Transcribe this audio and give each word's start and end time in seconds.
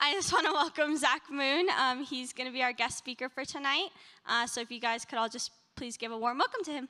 I 0.00 0.12
just 0.12 0.32
want 0.32 0.46
to 0.46 0.52
welcome 0.52 0.96
Zach 0.96 1.22
Moon. 1.28 1.66
Um, 1.76 2.04
he's 2.04 2.32
going 2.32 2.46
to 2.46 2.52
be 2.52 2.62
our 2.62 2.72
guest 2.72 2.98
speaker 2.98 3.28
for 3.28 3.44
tonight. 3.44 3.88
Uh, 4.26 4.46
so 4.46 4.60
if 4.60 4.70
you 4.70 4.78
guys 4.78 5.04
could 5.04 5.18
all 5.18 5.28
just 5.28 5.50
please 5.74 5.96
give 5.96 6.12
a 6.12 6.18
warm 6.18 6.38
welcome 6.38 6.62
to 6.64 6.70
him. 6.70 6.88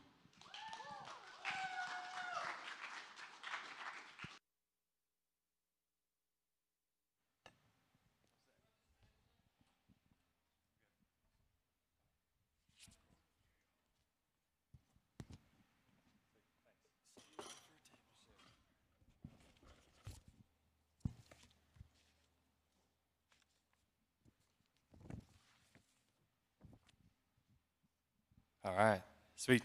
Sweet. 29.39 29.63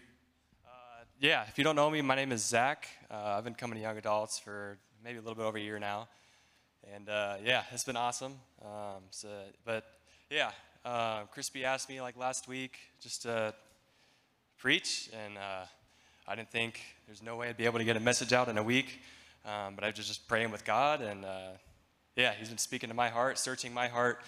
Uh, 0.64 0.70
yeah, 1.18 1.44
if 1.48 1.58
you 1.58 1.64
don't 1.64 1.74
know 1.74 1.90
me, 1.90 2.00
my 2.00 2.14
name 2.14 2.30
is 2.30 2.44
Zach. 2.44 2.86
Uh, 3.10 3.34
I've 3.36 3.42
been 3.42 3.56
coming 3.56 3.74
to 3.74 3.82
Young 3.82 3.98
Adults 3.98 4.38
for 4.38 4.78
maybe 5.02 5.18
a 5.18 5.20
little 5.20 5.34
bit 5.34 5.42
over 5.42 5.58
a 5.58 5.60
year 5.60 5.80
now. 5.80 6.06
And 6.94 7.08
uh, 7.08 7.38
yeah, 7.44 7.64
it's 7.72 7.82
been 7.82 7.96
awesome. 7.96 8.34
Um, 8.62 9.02
so, 9.10 9.28
but 9.64 9.84
yeah, 10.30 10.52
uh, 10.84 11.22
Crispy 11.24 11.64
asked 11.64 11.88
me 11.88 12.00
like 12.00 12.16
last 12.16 12.46
week 12.46 12.78
just 13.02 13.22
to 13.22 13.52
preach, 14.58 15.10
and 15.24 15.36
uh, 15.36 15.64
I 16.28 16.36
didn't 16.36 16.52
think 16.52 16.80
there's 17.08 17.20
no 17.22 17.34
way 17.34 17.48
I'd 17.48 17.56
be 17.56 17.64
able 17.64 17.80
to 17.80 17.84
get 17.84 17.96
a 17.96 18.00
message 18.00 18.32
out 18.32 18.46
in 18.46 18.58
a 18.58 18.62
week. 18.62 19.00
Um, 19.44 19.74
but 19.74 19.82
I 19.82 19.88
was 19.88 20.06
just 20.06 20.28
praying 20.28 20.52
with 20.52 20.64
God, 20.64 21.00
and 21.00 21.24
uh, 21.24 21.48
yeah, 22.14 22.32
He's 22.38 22.48
been 22.48 22.58
speaking 22.58 22.90
to 22.90 22.94
my 22.94 23.08
heart, 23.08 23.40
searching 23.40 23.74
my 23.74 23.88
heart, 23.88 24.20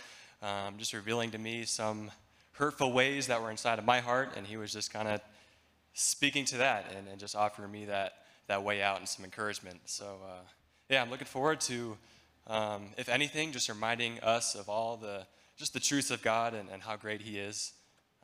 um, 0.42 0.74
just 0.76 0.92
revealing 0.92 1.30
to 1.30 1.38
me 1.38 1.62
some 1.66 2.10
hurtful 2.50 2.92
ways 2.92 3.28
that 3.28 3.40
were 3.40 3.50
inside 3.52 3.78
of 3.78 3.84
my 3.84 4.00
heart, 4.00 4.30
and 4.36 4.44
he 4.44 4.56
was 4.56 4.72
just 4.72 4.92
kind 4.92 5.06
of 5.06 5.20
speaking 5.98 6.44
to 6.44 6.58
that 6.58 6.92
and, 6.96 7.08
and, 7.08 7.18
just 7.18 7.34
offering 7.34 7.72
me 7.72 7.86
that, 7.86 8.12
that 8.48 8.62
way 8.62 8.82
out 8.82 8.98
and 8.98 9.08
some 9.08 9.24
encouragement. 9.24 9.80
So, 9.86 10.18
uh, 10.24 10.42
yeah, 10.90 11.00
I'm 11.00 11.10
looking 11.10 11.26
forward 11.26 11.60
to, 11.62 11.96
um, 12.46 12.88
if 12.98 13.08
anything, 13.08 13.50
just 13.50 13.68
reminding 13.68 14.20
us 14.20 14.54
of 14.54 14.68
all 14.68 14.98
the, 14.98 15.26
just 15.56 15.72
the 15.72 15.80
truths 15.80 16.10
of 16.10 16.20
God 16.22 16.52
and, 16.52 16.68
and 16.70 16.82
how 16.82 16.96
great 16.96 17.22
he 17.22 17.38
is. 17.38 17.72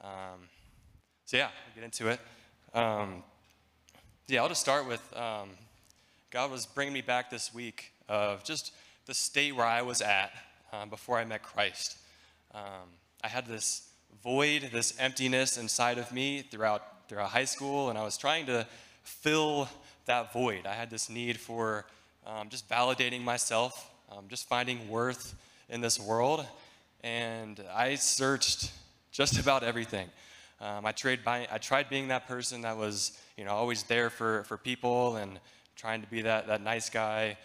Um, 0.03 0.49
so, 1.25 1.39
yeah, 1.39 1.49
we'll 1.67 1.83
get 1.83 1.85
into 1.85 2.09
it. 2.09 2.21
Um, 2.75 3.23
yeah, 4.29 4.43
I'll 4.43 4.49
just 4.49 4.61
start 4.61 4.87
with 4.87 5.03
um, 5.17 5.49
God 6.31 6.51
was 6.51 6.67
bringing 6.67 6.95
me 6.95 7.01
back 7.01 7.31
this 7.31 7.55
week 7.55 7.93
of 8.09 8.45
just 8.45 8.73
the 9.07 9.15
state 9.15 9.57
where 9.57 9.67
I 9.67 9.83
was 9.83 10.03
at 10.03 10.31
um, 10.73 10.91
before 10.91 11.19
I 11.19 11.25
met 11.25 11.43
Christ. 11.43 11.97
Um, 12.55 12.91
I 13.25 13.29
had 13.29 13.47
this 13.47 13.89
void, 14.23 14.71
this 14.73 14.95
emptiness 14.99 15.57
inside 15.57 15.99
of 15.99 16.13
me 16.13 16.43
throughout, 16.43 16.83
throughout 17.09 17.31
high 17.31 17.45
school, 17.45 17.91
and 17.91 17.99
I 17.99 18.05
was 18.05 18.17
trying 18.17 18.47
to 18.47 18.67
fill 19.03 19.69
that 20.07 20.33
void. 20.33 20.67
I 20.67 20.75
had 20.75 20.91
this 20.91 21.09
need 21.09 21.39
for 21.39 21.85
um, 22.27 22.49
just 22.49 22.69
validating 22.69 23.23
myself, 23.23 23.91
um, 24.11 24.27
just 24.29 24.49
finding 24.49 24.89
worth 24.89 25.35
in 25.69 25.81
this 25.81 25.99
world, 25.99 26.45
and 27.03 27.61
I 27.75 27.97
searched 27.97 28.73
just 29.11 29.39
about 29.41 29.63
everything. 29.63 30.09
Um, 30.61 30.87
I, 30.87 30.93
tried 30.93 31.25
by, 31.25 31.49
I 31.51 31.59
tried 31.59 31.89
being 31.89 32.09
that 32.09 32.29
person 32.29 32.61
that 32.63 32.77
was, 32.77 33.19
you 33.37 33.45
know, 33.45 33.51
always 33.51 33.83
there 33.85 34.11
for, 34.11 34.45
for 34.45 34.57
people 34.57 35.17
and 35.17 35.41
trying 35.75 36.03
to 36.03 36.09
be 36.09 36.23
that, 36.23 36.47
that 36.47 36.63
nice 36.63 36.89
guy, 36.89 37.37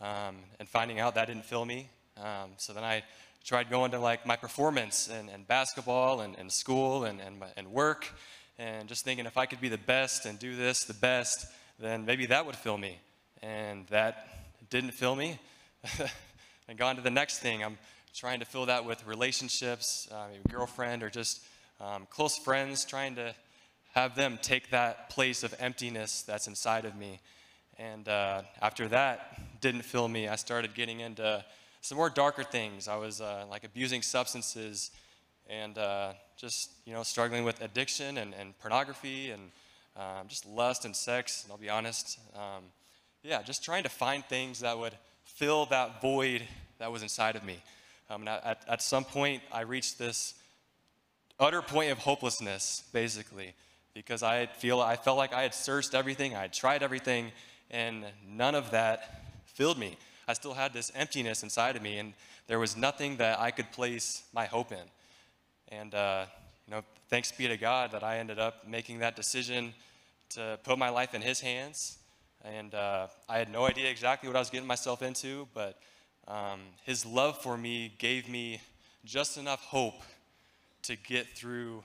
um, 0.00 0.36
and 0.58 0.68
finding 0.68 0.98
out 0.98 1.14
that 1.14 1.28
didn't 1.28 1.44
fill 1.44 1.64
me. 1.64 1.88
Um, 2.16 2.50
so 2.56 2.72
then 2.72 2.82
I 2.82 3.04
tried 3.44 3.70
going 3.70 3.92
to 3.92 3.98
like 3.98 4.26
my 4.26 4.36
performance 4.36 5.08
and, 5.08 5.28
and 5.28 5.46
basketball 5.46 6.20
and, 6.20 6.36
and 6.36 6.50
school 6.50 7.04
and, 7.04 7.20
and, 7.20 7.42
and 7.56 7.68
work 7.68 8.12
and 8.58 8.88
just 8.88 9.04
thinking 9.04 9.26
if 9.26 9.36
I 9.36 9.46
could 9.46 9.60
be 9.60 9.68
the 9.68 9.78
best 9.78 10.26
and 10.26 10.38
do 10.38 10.54
this 10.56 10.84
the 10.84 10.94
best, 10.94 11.46
then 11.78 12.04
maybe 12.04 12.26
that 12.26 12.46
would 12.46 12.56
fill 12.56 12.78
me. 12.78 13.00
And 13.42 13.86
that 13.88 14.28
didn't 14.70 14.92
fill 14.92 15.16
me. 15.16 15.38
and 16.68 16.78
gone 16.78 16.96
to 16.96 17.02
the 17.02 17.10
next 17.10 17.40
thing. 17.40 17.64
I'm 17.64 17.78
trying 18.14 18.40
to 18.40 18.46
fill 18.46 18.66
that 18.66 18.84
with 18.84 19.04
relationships, 19.06 20.08
uh, 20.12 20.26
maybe 20.30 20.42
girlfriend 20.48 21.02
or 21.02 21.10
just 21.10 21.44
um, 21.80 22.06
close 22.10 22.38
friends, 22.38 22.84
trying 22.84 23.16
to 23.16 23.34
have 23.94 24.14
them 24.14 24.38
take 24.40 24.70
that 24.70 25.10
place 25.10 25.42
of 25.42 25.54
emptiness 25.58 26.22
that's 26.22 26.46
inside 26.46 26.84
of 26.84 26.96
me. 26.96 27.20
And 27.78 28.08
uh, 28.08 28.42
after 28.62 28.88
that 28.88 29.60
didn't 29.60 29.82
fill 29.82 30.08
me, 30.08 30.28
I 30.28 30.36
started 30.36 30.74
getting 30.74 31.00
into 31.00 31.44
some 31.80 31.98
more 31.98 32.10
darker 32.10 32.44
things. 32.44 32.88
I 32.88 32.96
was 32.96 33.20
uh, 33.20 33.46
like 33.50 33.64
abusing 33.64 34.02
substances 34.02 34.90
and 35.48 35.76
uh, 35.76 36.14
just, 36.36 36.70
you 36.84 36.92
know, 36.92 37.02
struggling 37.02 37.44
with 37.44 37.60
addiction 37.62 38.18
and, 38.18 38.34
and 38.34 38.58
pornography 38.58 39.30
and 39.30 39.50
um, 39.96 40.26
just 40.28 40.46
lust 40.46 40.84
and 40.84 40.94
sex, 40.94 41.44
and 41.44 41.52
I'll 41.52 41.58
be 41.58 41.70
honest. 41.70 42.18
Um, 42.34 42.64
yeah, 43.22 43.42
just 43.42 43.64
trying 43.64 43.84
to 43.84 43.88
find 43.88 44.24
things 44.24 44.60
that 44.60 44.78
would 44.78 44.94
fill 45.24 45.66
that 45.66 46.00
void 46.00 46.42
that 46.78 46.90
was 46.90 47.02
inside 47.02 47.36
of 47.36 47.44
me. 47.44 47.58
Um, 48.10 48.22
and 48.22 48.28
at, 48.28 48.62
at 48.68 48.82
some 48.82 49.04
point, 49.04 49.42
I 49.52 49.62
reached 49.62 49.98
this 49.98 50.34
utter 51.40 51.62
point 51.62 51.90
of 51.90 51.98
hopelessness, 51.98 52.84
basically, 52.92 53.54
because 53.94 54.22
I 54.22 54.46
feel 54.46 54.80
I 54.80 54.96
felt 54.96 55.16
like 55.16 55.32
I 55.32 55.42
had 55.42 55.54
searched 55.54 55.94
everything, 55.94 56.34
I 56.34 56.42
had 56.42 56.52
tried 56.52 56.82
everything, 56.82 57.32
and 57.70 58.04
none 58.28 58.54
of 58.54 58.72
that 58.72 59.22
filled 59.46 59.78
me. 59.78 59.96
I 60.26 60.32
still 60.32 60.54
had 60.54 60.72
this 60.72 60.90
emptiness 60.94 61.42
inside 61.42 61.76
of 61.76 61.82
me, 61.82 61.98
and 61.98 62.12
there 62.46 62.58
was 62.58 62.76
nothing 62.76 63.16
that 63.18 63.40
I 63.40 63.50
could 63.50 63.70
place 63.72 64.22
my 64.32 64.46
hope 64.46 64.72
in. 64.72 64.78
And, 65.68 65.94
uh, 65.94 66.26
you 66.66 66.74
know, 66.74 66.82
thanks 67.08 67.32
be 67.32 67.48
to 67.48 67.56
God 67.56 67.92
that 67.92 68.02
I 68.02 68.18
ended 68.18 68.38
up 68.38 68.66
making 68.66 68.98
that 69.00 69.16
decision 69.16 69.72
to 70.30 70.58
put 70.64 70.78
my 70.78 70.88
life 70.88 71.14
in 71.14 71.22
His 71.22 71.40
hands. 71.40 71.98
And 72.44 72.74
uh, 72.74 73.06
I 73.28 73.38
had 73.38 73.50
no 73.50 73.66
idea 73.66 73.90
exactly 73.90 74.28
what 74.28 74.36
I 74.36 74.38
was 74.38 74.50
getting 74.50 74.66
myself 74.66 75.02
into, 75.02 75.48
but 75.54 75.78
um, 76.28 76.60
His 76.84 77.06
love 77.06 77.40
for 77.42 77.56
me 77.56 77.94
gave 77.98 78.28
me 78.28 78.60
just 79.04 79.36
enough 79.36 79.60
hope 79.60 80.02
to 80.82 80.96
get 80.96 81.28
through 81.28 81.82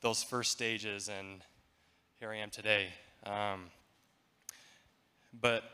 those 0.00 0.22
first 0.22 0.50
stages, 0.50 1.08
and 1.08 1.40
here 2.20 2.30
I 2.30 2.36
am 2.36 2.50
today. 2.50 2.88
Um, 3.24 3.70
but 5.40 5.64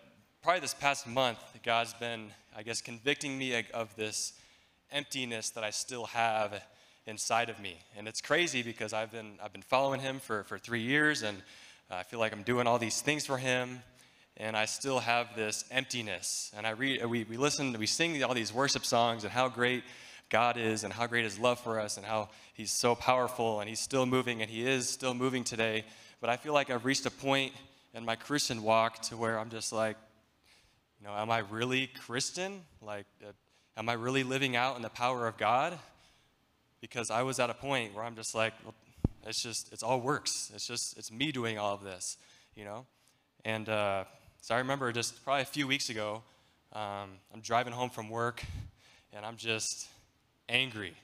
probably 0.43 0.61
this 0.61 0.75
past 0.75 1.07
month, 1.07 1.39
God's 1.65 1.95
been, 1.95 2.31
I 2.57 2.63
guess, 2.63 2.81
convicting 2.81 3.37
me 3.37 3.65
of 3.75 3.95
this 3.97 4.35
emptiness 4.93 5.51
that 5.51 5.65
I 5.65 5.71
still 5.71 6.07
have 6.07 6.63
inside 7.07 7.49
of 7.49 7.61
me. 7.61 7.79
And 7.97 8.07
it's 8.07 8.21
crazy 8.21 8.63
because 8.63 8.93
I've 8.93 9.11
been, 9.11 9.39
I've 9.43 9.53
been 9.53 9.63
following 9.63 10.01
Him 10.01 10.21
for, 10.21 10.45
for 10.45 10.59
three 10.59 10.83
years, 10.83 11.23
and 11.23 11.37
I 11.91 12.03
feel 12.03 12.19
like 12.19 12.33
I'm 12.33 12.43
doing 12.43 12.67
all 12.67 12.79
these 12.79 13.01
things 13.01 13.27
for 13.27 13.37
Him, 13.37 13.83
and 14.37 14.57
I 14.57 14.65
still 14.67 15.01
have 15.01 15.35
this 15.35 15.65
emptiness. 15.71 16.53
And 16.57 16.67
I 16.67 16.71
read, 16.71 17.05
we, 17.07 17.25
we 17.25 17.37
listen, 17.37 17.77
we 17.79 17.87
sing 17.87 18.23
all 18.23 18.35
these 18.35 18.53
worship 18.53 18.85
songs 18.85 19.25
and 19.25 19.33
how 19.33 19.49
great 19.49 19.83
God 20.31 20.57
is 20.57 20.85
and 20.85 20.93
how 20.93 21.07
great 21.07 21.25
His 21.25 21.39
love 21.39 21.59
for 21.61 21.81
us 21.81 21.97
and 21.97 22.07
how 22.07 22.29
He's 22.55 22.71
so 22.71 22.95
powerful 22.95 23.61
and 23.61 23.69
He's 23.69 23.81
still 23.81 24.07
moving 24.07 24.41
and 24.41 24.51
He 24.51 24.67
is 24.67 24.89
still 24.89 25.15
moving 25.15 25.45
today. 25.45 25.85
But 26.21 26.31
I 26.31 26.37
feel 26.37 26.55
like 26.55 26.71
I've 26.71 26.85
reached 26.85 27.07
a 27.07 27.11
point 27.11 27.53
in 27.95 28.05
my 28.05 28.15
Christian 28.15 28.63
walk 28.63 29.03
to 29.03 29.17
where 29.17 29.39
I'm 29.39 29.51
just 29.51 29.73
like, 29.73 29.97
you 31.01 31.07
know, 31.07 31.15
am 31.15 31.31
I 31.31 31.39
really 31.39 31.89
Christian? 31.89 32.61
Like, 32.81 33.07
uh, 33.27 33.33
am 33.77 33.89
I 33.89 33.95
really 33.95 34.23
living 34.23 34.55
out 34.55 34.77
in 34.77 34.83
the 34.83 34.91
power 34.91 35.27
of 35.27 35.37
God? 35.39 35.79
Because 36.81 37.11
I 37.11 37.23
was 37.23 37.39
at 37.39 37.51
a 37.51 37.55
point 37.55 37.95
where 37.95 38.05
I'm 38.05 38.17
just 38.17 38.35
like, 38.35 38.55
well, 38.65 38.75
it's 39.27 39.43
just, 39.43 39.73
it's 39.73 39.83
all 39.83 40.01
works. 40.01 40.51
It's 40.55 40.67
just, 40.67 40.97
it's 40.97 41.13
me 41.13 41.31
doing 41.31 41.59
all 41.59 41.75
of 41.75 41.83
this, 41.83 42.17
you 42.55 42.65
know? 42.65 42.87
And 43.45 43.69
uh, 43.69 44.05
so 44.41 44.55
I 44.55 44.59
remember 44.59 44.91
just 44.93 45.23
probably 45.25 45.43
a 45.43 45.47
few 45.47 45.67
weeks 45.67 45.91
ago, 45.91 46.23
um, 46.73 47.11
I'm 47.35 47.41
driving 47.43 47.73
home 47.73 47.91
from 47.91 48.09
work 48.09 48.43
and 49.13 49.25
I'm 49.27 49.37
just 49.37 49.89
angry. 50.49 50.95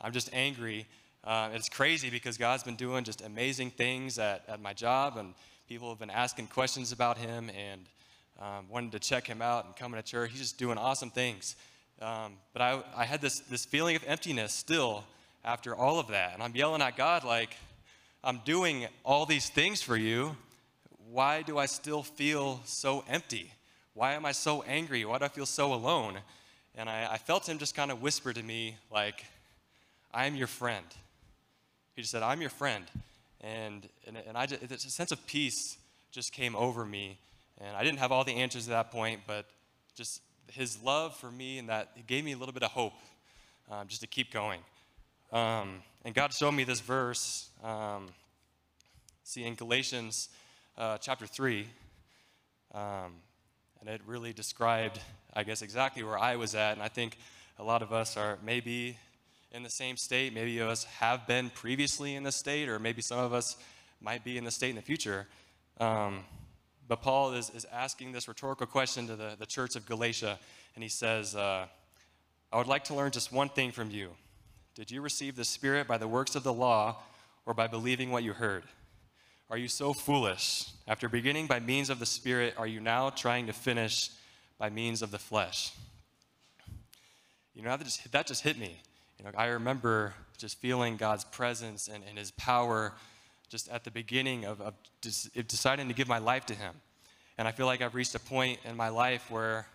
I'm 0.00 0.12
just 0.12 0.30
angry. 0.32 0.86
Uh, 1.24 1.50
it's 1.54 1.68
crazy 1.68 2.10
because 2.10 2.38
God's 2.38 2.62
been 2.62 2.76
doing 2.76 3.02
just 3.02 3.20
amazing 3.22 3.70
things 3.70 4.18
at, 4.18 4.44
at 4.48 4.60
my 4.60 4.72
job 4.72 5.16
and 5.16 5.34
people 5.68 5.88
have 5.88 5.98
been 5.98 6.10
asking 6.10 6.46
questions 6.48 6.92
about 6.92 7.18
Him 7.18 7.50
and 7.50 7.86
um, 8.40 8.66
wanted 8.68 8.92
to 8.92 8.98
check 8.98 9.26
him 9.26 9.40
out 9.40 9.64
and 9.64 9.74
coming 9.76 10.00
to 10.00 10.06
church. 10.06 10.30
He's 10.30 10.40
just 10.40 10.58
doing 10.58 10.78
awesome 10.78 11.10
things. 11.10 11.56
Um, 12.00 12.34
but 12.52 12.62
I, 12.62 12.82
I 12.94 13.04
had 13.04 13.20
this, 13.20 13.40
this 13.40 13.64
feeling 13.64 13.96
of 13.96 14.04
emptiness 14.06 14.52
still 14.52 15.04
after 15.44 15.74
all 15.74 15.98
of 15.98 16.08
that. 16.08 16.34
And 16.34 16.42
I'm 16.42 16.54
yelling 16.54 16.82
at 16.82 16.96
God, 16.96 17.24
like, 17.24 17.56
I'm 18.24 18.40
doing 18.44 18.86
all 19.04 19.26
these 19.26 19.48
things 19.48 19.82
for 19.82 19.96
you. 19.96 20.36
Why 21.10 21.42
do 21.42 21.58
I 21.58 21.66
still 21.66 22.02
feel 22.02 22.60
so 22.64 23.04
empty? 23.08 23.52
Why 23.94 24.14
am 24.14 24.26
I 24.26 24.32
so 24.32 24.62
angry? 24.62 25.04
Why 25.04 25.18
do 25.18 25.24
I 25.24 25.28
feel 25.28 25.46
so 25.46 25.72
alone? 25.72 26.18
And 26.76 26.88
I, 26.88 27.08
I 27.12 27.18
felt 27.18 27.48
him 27.48 27.58
just 27.58 27.74
kind 27.74 27.90
of 27.90 28.02
whisper 28.02 28.32
to 28.32 28.42
me, 28.42 28.76
like, 28.92 29.24
I 30.12 30.26
am 30.26 30.34
your 30.34 30.46
friend. 30.46 30.84
He 31.94 32.02
just 32.02 32.12
said, 32.12 32.22
I'm 32.22 32.40
your 32.40 32.50
friend. 32.50 32.84
And, 33.40 33.88
and, 34.06 34.16
and 34.28 34.36
I 34.36 34.46
just, 34.46 34.62
a 34.62 34.90
sense 34.90 35.12
of 35.12 35.26
peace 35.26 35.78
just 36.10 36.32
came 36.32 36.56
over 36.56 36.84
me 36.84 37.18
and 37.60 37.76
I 37.76 37.84
didn't 37.84 37.98
have 37.98 38.12
all 38.12 38.24
the 38.24 38.34
answers 38.34 38.68
at 38.68 38.72
that 38.72 38.90
point, 38.90 39.20
but 39.26 39.46
just 39.94 40.20
his 40.52 40.82
love 40.82 41.16
for 41.16 41.30
me 41.30 41.58
and 41.58 41.68
that 41.68 42.06
gave 42.06 42.24
me 42.24 42.32
a 42.32 42.36
little 42.36 42.52
bit 42.52 42.62
of 42.62 42.70
hope 42.70 42.94
um, 43.70 43.88
just 43.88 44.00
to 44.02 44.06
keep 44.06 44.32
going. 44.32 44.60
Um, 45.32 45.82
and 46.04 46.14
God 46.14 46.32
showed 46.32 46.52
me 46.52 46.64
this 46.64 46.80
verse. 46.80 47.48
Um, 47.64 48.08
see, 49.24 49.44
in 49.44 49.54
Galatians 49.54 50.28
uh, 50.78 50.98
chapter 50.98 51.26
3, 51.26 51.66
um, 52.74 53.14
and 53.80 53.88
it 53.88 54.00
really 54.06 54.32
described, 54.32 55.00
I 55.34 55.42
guess, 55.42 55.62
exactly 55.62 56.02
where 56.02 56.18
I 56.18 56.36
was 56.36 56.54
at. 56.54 56.72
And 56.72 56.82
I 56.82 56.88
think 56.88 57.16
a 57.58 57.64
lot 57.64 57.82
of 57.82 57.92
us 57.92 58.16
are 58.16 58.38
maybe 58.44 58.96
in 59.52 59.62
the 59.62 59.70
same 59.70 59.96
state. 59.96 60.34
Maybe 60.34 60.60
us 60.60 60.84
have 60.84 61.26
been 61.26 61.50
previously 61.50 62.14
in 62.14 62.22
the 62.22 62.32
state, 62.32 62.68
or 62.68 62.78
maybe 62.78 63.02
some 63.02 63.18
of 63.18 63.32
us 63.32 63.56
might 64.00 64.24
be 64.24 64.38
in 64.38 64.44
the 64.44 64.50
state 64.50 64.70
in 64.70 64.76
the 64.76 64.82
future. 64.82 65.26
Um, 65.80 66.20
but 66.88 67.02
Paul 67.02 67.32
is, 67.32 67.50
is 67.50 67.66
asking 67.72 68.12
this 68.12 68.28
rhetorical 68.28 68.66
question 68.66 69.06
to 69.08 69.16
the, 69.16 69.34
the 69.38 69.46
church 69.46 69.74
of 69.76 69.86
Galatia, 69.86 70.38
and 70.74 70.82
he 70.82 70.88
says, 70.88 71.34
uh, 71.34 71.66
I 72.52 72.56
would 72.56 72.68
like 72.68 72.84
to 72.84 72.94
learn 72.94 73.10
just 73.10 73.32
one 73.32 73.48
thing 73.48 73.72
from 73.72 73.90
you. 73.90 74.10
Did 74.76 74.90
you 74.90 75.00
receive 75.00 75.36
the 75.36 75.44
Spirit 75.44 75.88
by 75.88 75.96
the 75.96 76.06
works 76.06 76.36
of 76.36 76.42
the 76.42 76.52
law 76.52 76.96
or 77.46 77.54
by 77.54 77.66
believing 77.66 78.10
what 78.10 78.22
you 78.22 78.34
heard? 78.34 78.62
Are 79.48 79.56
you 79.56 79.68
so 79.68 79.94
foolish? 79.94 80.66
After 80.86 81.08
beginning 81.08 81.46
by 81.46 81.60
means 81.60 81.88
of 81.88 81.98
the 81.98 82.04
Spirit, 82.04 82.52
are 82.58 82.66
you 82.66 82.80
now 82.80 83.08
trying 83.08 83.46
to 83.46 83.54
finish 83.54 84.10
by 84.58 84.68
means 84.68 85.00
of 85.00 85.10
the 85.10 85.18
flesh? 85.18 85.72
You 87.54 87.62
know, 87.62 87.74
that 87.74 87.84
just, 87.84 88.12
that 88.12 88.26
just 88.26 88.42
hit 88.42 88.58
me. 88.58 88.78
You 89.18 89.24
know, 89.24 89.30
I 89.34 89.46
remember 89.46 90.12
just 90.36 90.58
feeling 90.58 90.98
God's 90.98 91.24
presence 91.24 91.88
and, 91.88 92.04
and 92.06 92.18
His 92.18 92.30
power 92.32 92.92
just 93.48 93.70
at 93.70 93.82
the 93.82 93.90
beginning 93.90 94.44
of, 94.44 94.60
of 94.60 94.74
deciding 95.00 95.88
to 95.88 95.94
give 95.94 96.06
my 96.06 96.18
life 96.18 96.44
to 96.46 96.54
Him. 96.54 96.74
And 97.38 97.48
I 97.48 97.52
feel 97.52 97.64
like 97.64 97.80
I've 97.80 97.94
reached 97.94 98.14
a 98.14 98.20
point 98.20 98.58
in 98.66 98.76
my 98.76 98.90
life 98.90 99.30
where 99.30 99.66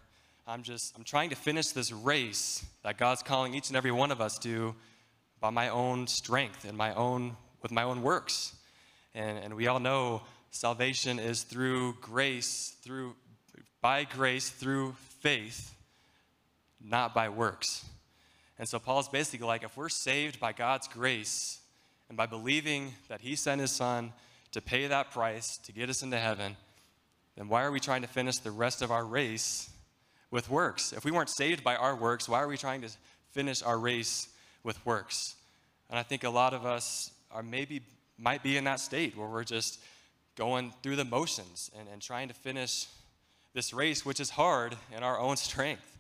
I'm 0.46 0.62
just 0.62 0.96
I'm 0.96 1.04
trying 1.04 1.32
to 1.32 1.36
finish 1.36 1.70
this 1.70 1.92
race 1.92 2.64
that 2.84 3.00
God's 3.00 3.24
calling 3.24 3.56
each 3.56 3.70
and 3.70 3.78
every 3.78 3.92
one 3.92 4.12
of 4.12 4.22
us 4.22 4.38
to 4.40 4.76
by 5.42 5.50
my 5.50 5.70
own 5.70 6.08
strength 6.08 6.64
and 6.64 6.78
my 6.78 6.94
own 6.94 7.36
with 7.62 7.72
my 7.72 7.84
own 7.84 8.02
works. 8.02 8.56
And, 9.14 9.38
and 9.40 9.56
we 9.56 9.68
all 9.68 9.80
know 9.80 10.22
salvation 10.52 11.20
is 11.20 11.44
through 11.44 11.96
grace, 12.00 12.76
through 12.84 13.16
by 13.82 14.04
grace, 14.04 14.50
through 14.50 14.96
faith, 15.20 15.74
not 16.80 17.14
by 17.14 17.30
works. 17.30 17.84
And 18.60 18.70
so 18.70 18.78
Paul's 18.78 19.10
basically 19.10 19.48
like, 19.48 19.64
if 19.64 19.76
we're 19.76 19.90
saved 19.90 20.40
by 20.40 20.54
God's 20.54 20.88
grace 20.88 21.60
and 22.10 22.18
by 22.18 22.28
believing 22.28 22.94
that 23.10 23.22
He 23.22 23.36
sent 23.36 23.60
His 23.60 23.72
Son 23.72 24.14
to 24.52 24.62
pay 24.62 24.88
that 24.88 25.12
price 25.12 25.58
to 25.66 25.72
get 25.72 25.90
us 25.90 26.04
into 26.04 26.20
heaven, 26.20 26.56
then 27.36 27.48
why 27.48 27.64
are 27.64 27.72
we 27.72 27.80
trying 27.80 28.04
to 28.04 28.08
finish 28.08 28.38
the 28.38 28.52
rest 28.52 28.84
of 28.84 28.92
our 28.92 29.06
race 29.06 29.70
with 30.30 30.50
works? 30.50 30.94
If 30.94 31.06
we 31.06 31.12
weren't 31.12 31.30
saved 31.30 31.64
by 31.64 31.76
our 31.76 31.96
works, 31.96 32.30
why 32.30 32.40
are 32.40 32.48
we 32.48 32.58
trying 32.58 32.82
to 32.82 32.90
finish 33.32 33.64
our 33.64 33.80
race 33.80 34.28
with 34.64 34.84
works? 34.86 35.36
And 35.90 36.00
I 36.00 36.04
think 36.04 36.24
a 36.24 36.30
lot 36.30 36.54
of 36.54 36.66
us 36.66 37.12
are 37.32 37.44
maybe 37.44 37.82
might 38.18 38.44
be 38.44 38.58
in 38.58 38.64
that 38.66 38.80
state 38.80 39.18
where 39.18 39.28
we're 39.28 39.44
just 39.44 39.80
going 40.36 40.74
through 40.84 40.96
the 40.96 41.06
motions 41.06 41.72
and, 41.78 41.88
and 41.92 42.02
trying 42.02 42.28
to 42.28 42.34
finish 42.34 42.88
this 43.54 43.74
race, 43.74 44.06
which 44.06 44.20
is 44.20 44.30
hard 44.30 44.76
in 44.96 45.04
our 45.04 45.20
own 45.20 45.36
strength. 45.38 45.98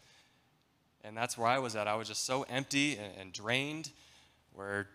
And 1.03 1.17
that's 1.17 1.37
where 1.37 1.47
I 1.47 1.59
was 1.59 1.75
at. 1.75 1.87
I 1.87 1.95
was 1.95 2.07
just 2.07 2.25
so 2.25 2.43
empty 2.43 2.97
and, 2.97 3.11
and 3.19 3.33
drained 3.33 3.91
where 4.53 4.87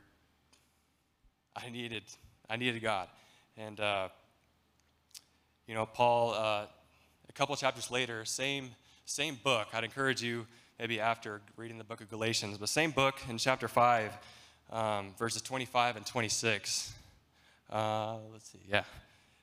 I 1.56 1.68
needed, 1.68 2.04
I 2.48 2.56
needed 2.56 2.80
God. 2.80 3.08
And, 3.56 3.80
uh, 3.80 4.08
you 5.66 5.74
know, 5.74 5.86
Paul, 5.86 6.34
uh, 6.34 6.66
a 7.28 7.32
couple 7.34 7.56
chapters 7.56 7.90
later, 7.90 8.24
same, 8.24 8.70
same 9.04 9.38
book. 9.42 9.68
I'd 9.72 9.84
encourage 9.84 10.22
you 10.22 10.46
maybe 10.78 11.00
after 11.00 11.40
reading 11.56 11.78
the 11.78 11.84
book 11.84 12.00
of 12.00 12.10
Galatians, 12.10 12.58
but 12.58 12.68
same 12.68 12.90
book 12.90 13.18
in 13.28 13.38
chapter 13.38 13.68
5, 13.68 14.18
um, 14.70 15.14
verses 15.18 15.40
25 15.42 15.96
and 15.96 16.06
26. 16.06 16.92
Uh, 17.70 18.16
let's 18.32 18.50
see, 18.50 18.60
yeah. 18.68 18.84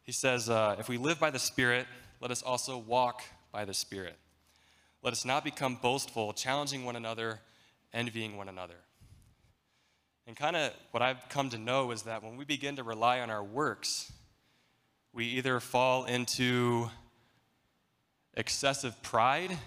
He 0.04 0.12
says, 0.12 0.50
uh, 0.50 0.76
If 0.78 0.90
we 0.90 0.98
live 0.98 1.20
by 1.20 1.32
the 1.32 1.40
Spirit, 1.40 1.88
let 2.22 2.30
us 2.30 2.42
also 2.42 2.78
walk 2.78 3.24
by 3.52 3.66
the 3.66 3.74
Spirit. 3.74 4.16
Let 5.02 5.12
us 5.12 5.26
not 5.26 5.44
become 5.44 5.78
boastful, 5.82 6.34
challenging 6.34 6.86
one 6.86 6.96
another, 6.96 7.40
envying 7.94 8.38
one 8.38 8.48
another. 8.48 8.76
And 10.28 10.36
kind 10.36 10.56
of 10.56 10.72
what 10.92 11.02
I've 11.02 11.28
come 11.30 11.50
to 11.50 11.58
know 11.58 11.92
is 11.92 12.04
that 12.04 12.24
when 12.24 12.38
we 12.38 12.46
begin 12.46 12.78
to 12.78 12.84
rely 12.84 13.20
on 13.20 13.30
our 13.30 13.44
works, 13.44 14.12
we 15.12 15.26
either 15.26 15.60
fall 15.60 16.06
into 16.06 16.90
excessive 18.36 19.02
pride 19.02 19.58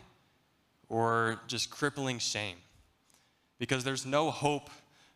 or 0.88 1.40
just 1.46 1.70
crippling 1.70 2.18
shame. 2.18 2.56
Because 3.58 3.84
there's 3.84 4.04
no 4.06 4.30
hope 4.30 4.70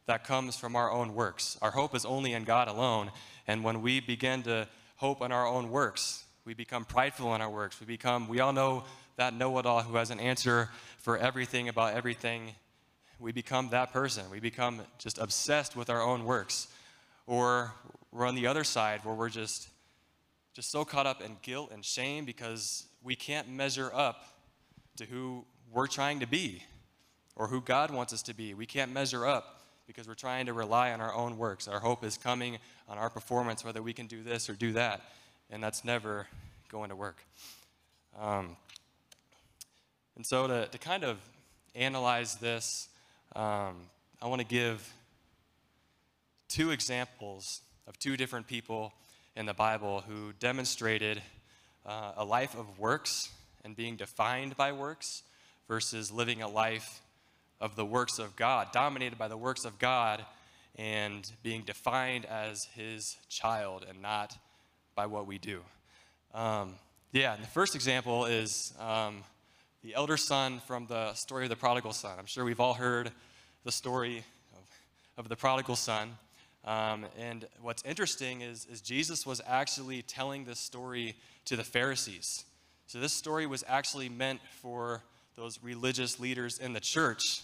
that 0.06 0.24
comes 0.24 0.56
from 0.56 0.74
our 0.74 0.90
own 0.90 1.14
works. 1.14 1.56
Our 1.62 1.70
hope 1.70 1.94
is 1.94 2.04
only 2.04 2.32
in 2.32 2.44
God 2.44 2.68
alone. 2.68 3.10
And 3.46 3.62
when 3.62 3.82
we 3.82 4.00
begin 4.00 4.42
to 4.44 4.66
hope 4.96 5.22
in 5.22 5.30
our 5.30 5.46
own 5.46 5.70
works, 5.70 6.24
we 6.44 6.54
become 6.54 6.84
prideful 6.84 7.34
in 7.34 7.40
our 7.40 7.50
works. 7.50 7.78
We 7.78 7.86
become, 7.86 8.26
we 8.26 8.40
all 8.40 8.52
know 8.52 8.84
that 9.16 9.34
know 9.34 9.58
it 9.58 9.66
all 9.66 9.82
who 9.82 9.96
has 9.96 10.10
an 10.10 10.18
answer 10.18 10.70
for 10.98 11.18
everything 11.18 11.68
about 11.68 11.94
everything. 11.94 12.54
We 13.18 13.32
become 13.32 13.68
that 13.68 13.92
person. 13.92 14.24
We 14.30 14.40
become 14.40 14.80
just 14.98 15.18
obsessed 15.18 15.76
with 15.76 15.90
our 15.90 16.02
own 16.02 16.24
works. 16.24 16.68
Or 17.26 17.72
we're 18.10 18.26
on 18.26 18.34
the 18.34 18.46
other 18.46 18.64
side 18.64 19.04
where 19.04 19.14
we're 19.14 19.28
just, 19.28 19.68
just 20.54 20.70
so 20.70 20.84
caught 20.84 21.06
up 21.06 21.22
in 21.22 21.36
guilt 21.42 21.70
and 21.72 21.84
shame 21.84 22.24
because 22.24 22.86
we 23.02 23.14
can't 23.14 23.48
measure 23.48 23.90
up 23.94 24.24
to 24.96 25.04
who 25.04 25.44
we're 25.72 25.86
trying 25.86 26.20
to 26.20 26.26
be 26.26 26.62
or 27.36 27.46
who 27.46 27.60
God 27.60 27.90
wants 27.90 28.12
us 28.12 28.22
to 28.22 28.34
be. 28.34 28.54
We 28.54 28.66
can't 28.66 28.92
measure 28.92 29.26
up 29.26 29.62
because 29.86 30.06
we're 30.06 30.14
trying 30.14 30.46
to 30.46 30.52
rely 30.52 30.92
on 30.92 31.00
our 31.00 31.14
own 31.14 31.38
works. 31.38 31.68
Our 31.68 31.80
hope 31.80 32.04
is 32.04 32.16
coming 32.16 32.58
on 32.88 32.98
our 32.98 33.10
performance, 33.10 33.64
whether 33.64 33.82
we 33.82 33.92
can 33.92 34.06
do 34.06 34.22
this 34.22 34.48
or 34.48 34.54
do 34.54 34.72
that, 34.72 35.00
and 35.50 35.62
that's 35.62 35.84
never 35.84 36.26
going 36.70 36.90
to 36.90 36.96
work. 36.96 37.24
Um, 38.20 38.56
and 40.16 40.26
so, 40.26 40.46
to, 40.46 40.66
to 40.66 40.78
kind 40.78 41.04
of 41.04 41.18
analyze 41.74 42.36
this, 42.36 42.88
um, 43.34 43.76
I 44.20 44.26
want 44.26 44.40
to 44.40 44.46
give 44.46 44.92
two 46.48 46.72
examples 46.72 47.62
of 47.86 47.98
two 47.98 48.16
different 48.16 48.46
people 48.46 48.92
in 49.34 49.46
the 49.46 49.54
Bible 49.54 50.04
who 50.06 50.32
demonstrated 50.38 51.22
uh, 51.86 52.12
a 52.16 52.24
life 52.24 52.54
of 52.54 52.78
works 52.78 53.30
and 53.64 53.74
being 53.74 53.96
defined 53.96 54.56
by 54.56 54.72
works 54.72 55.22
versus 55.70 56.10
living 56.10 56.42
a 56.42 56.48
life 56.48 57.00
of 57.60 57.76
the 57.76 57.84
works 57.84 58.18
of 58.18 58.34
God, 58.34 58.72
dominated 58.72 59.16
by 59.16 59.28
the 59.28 59.36
works 59.36 59.64
of 59.64 59.78
God 59.78 60.24
and 60.74 61.30
being 61.44 61.62
defined 61.62 62.24
as 62.24 62.64
his 62.74 63.16
child 63.28 63.86
and 63.88 64.02
not 64.02 64.36
by 64.96 65.06
what 65.06 65.28
we 65.28 65.38
do. 65.38 65.60
Um, 66.34 66.74
yeah, 67.12 67.34
and 67.34 67.42
the 67.44 67.46
first 67.46 67.76
example 67.76 68.24
is 68.24 68.74
um, 68.80 69.22
the 69.84 69.94
elder 69.94 70.16
son 70.16 70.60
from 70.66 70.88
the 70.88 71.14
story 71.14 71.44
of 71.44 71.50
the 71.50 71.56
prodigal 71.56 71.92
son. 71.92 72.18
I'm 72.18 72.26
sure 72.26 72.44
we've 72.44 72.58
all 72.58 72.74
heard 72.74 73.12
the 73.62 73.70
story 73.70 74.24
of, 74.52 75.22
of 75.24 75.28
the 75.28 75.36
prodigal 75.36 75.76
son. 75.76 76.18
Um, 76.64 77.06
and 77.16 77.46
what's 77.62 77.84
interesting 77.84 78.40
is, 78.40 78.66
is 78.68 78.80
Jesus 78.80 79.24
was 79.24 79.40
actually 79.46 80.02
telling 80.02 80.46
this 80.46 80.58
story 80.58 81.14
to 81.44 81.54
the 81.54 81.62
Pharisees. 81.62 82.44
So 82.88 82.98
this 82.98 83.12
story 83.12 83.46
was 83.46 83.62
actually 83.68 84.08
meant 84.08 84.40
for 84.60 85.04
those 85.36 85.58
religious 85.62 86.20
leaders 86.20 86.58
in 86.58 86.72
the 86.72 86.80
church, 86.80 87.42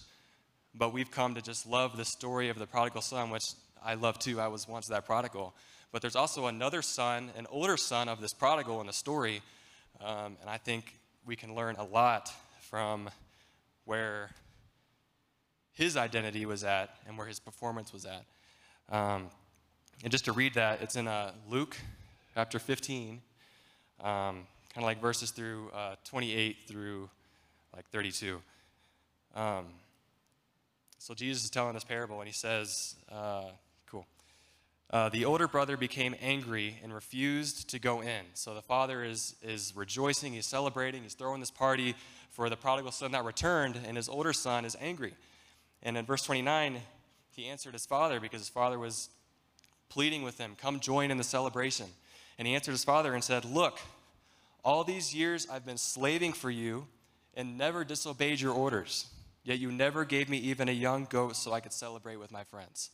but 0.74 0.92
we've 0.92 1.10
come 1.10 1.34
to 1.34 1.42
just 1.42 1.66
love 1.66 1.96
the 1.96 2.04
story 2.04 2.48
of 2.48 2.58
the 2.58 2.66
prodigal 2.66 3.02
son, 3.02 3.30
which 3.30 3.44
I 3.84 3.94
love 3.94 4.18
too. 4.18 4.40
I 4.40 4.48
was 4.48 4.68
once 4.68 4.88
that 4.88 5.06
prodigal. 5.06 5.54
But 5.92 6.02
there's 6.02 6.16
also 6.16 6.46
another 6.46 6.82
son, 6.82 7.30
an 7.36 7.46
older 7.50 7.76
son 7.76 8.08
of 8.08 8.20
this 8.20 8.34
prodigal 8.34 8.80
in 8.80 8.86
the 8.86 8.92
story, 8.92 9.40
um, 10.04 10.36
and 10.40 10.50
I 10.50 10.58
think 10.58 10.98
we 11.24 11.36
can 11.36 11.54
learn 11.54 11.76
a 11.76 11.84
lot 11.84 12.30
from 12.60 13.08
where 13.84 14.30
his 15.72 15.96
identity 15.96 16.46
was 16.46 16.64
at 16.64 16.90
and 17.06 17.16
where 17.16 17.26
his 17.26 17.38
performance 17.38 17.92
was 17.92 18.06
at. 18.06 18.24
Um, 18.88 19.30
and 20.02 20.10
just 20.10 20.26
to 20.26 20.32
read 20.32 20.54
that, 20.54 20.82
it's 20.82 20.96
in 20.96 21.08
uh, 21.08 21.32
Luke 21.48 21.76
chapter 22.34 22.58
15, 22.58 23.20
um, 24.00 24.04
kind 24.04 24.46
of 24.76 24.82
like 24.82 25.00
verses 25.00 25.30
through 25.30 25.70
uh, 25.74 25.96
28 26.04 26.56
through 26.66 27.08
like 27.76 27.87
32. 27.90 28.40
Um, 29.35 29.66
so 30.99 31.12
Jesus 31.12 31.45
is 31.45 31.50
telling 31.50 31.75
this 31.75 31.85
parable, 31.85 32.18
and 32.21 32.26
he 32.26 32.33
says, 32.33 32.97
uh, 33.12 33.45
cool. 33.87 34.06
uh, 34.90 35.11
the 35.11 35.26
older 35.26 35.47
brother 35.47 35.76
became 35.76 36.16
angry 36.23 36.78
and 36.83 36.92
refused 36.92 37.68
to 37.71 37.78
go 37.78 38.00
in. 38.00 38.25
So 38.33 38.54
the 38.54 38.62
father 38.62 39.04
is, 39.04 39.37
is 39.42 39.75
rejoicing, 39.76 40.33
he's 40.33 40.47
celebrating, 40.47 41.02
he's 41.02 41.12
throwing 41.12 41.40
this 41.40 41.50
party 41.50 41.95
for 42.30 42.49
the 42.49 42.56
prodigal 42.56 42.92
son 42.92 43.12
that 43.12 43.25
returned, 43.25 43.78
and 43.87 43.97
his 43.97 44.09
older 44.09 44.33
son 44.33 44.64
is 44.64 44.75
angry. 44.80 45.12
And 45.83 45.99
in 45.99 46.06
verse 46.06 46.23
29, 46.23 46.80
he 47.30 47.47
answered 47.47 47.75
his 47.75 47.85
father 47.85 48.21
because 48.21 48.40
his 48.40 48.49
father 48.49 48.78
was 48.78 49.11
pleading 49.90 50.23
with 50.23 50.38
him, 50.38 50.56
Come 50.61 50.80
join 50.80 51.11
in 51.11 51.18
the 51.18 51.25
celebration. 51.25 51.87
And 52.38 52.49
he 52.49 52.54
answered 52.54 52.73
his 52.73 52.85
father 52.85 53.12
and 53.12 53.23
said, 53.23 53.45
Look, 53.45 53.80
all 54.64 54.83
these 54.83 55.14
years 55.14 55.47
I've 55.50 55.66
been 55.66 55.78
slaving 55.78 56.33
for 56.33 56.50
you 56.50 56.87
and 57.36 57.58
never 57.58 57.84
disobeyed 57.84 58.40
your 58.40 58.52
orders. 58.52 59.06
Yet 59.44 59.58
you 59.60 59.70
never 59.70 60.04
gave 60.04 60.28
me 60.28 60.38
even 60.38 60.68
a 60.68 60.72
young 60.72 61.06
goat 61.08 61.36
so 61.36 61.52
I 61.52 61.60
could 61.60 61.72
celebrate 61.72 62.16
with 62.16 62.32
my 62.32 62.42
friends. 62.44 62.90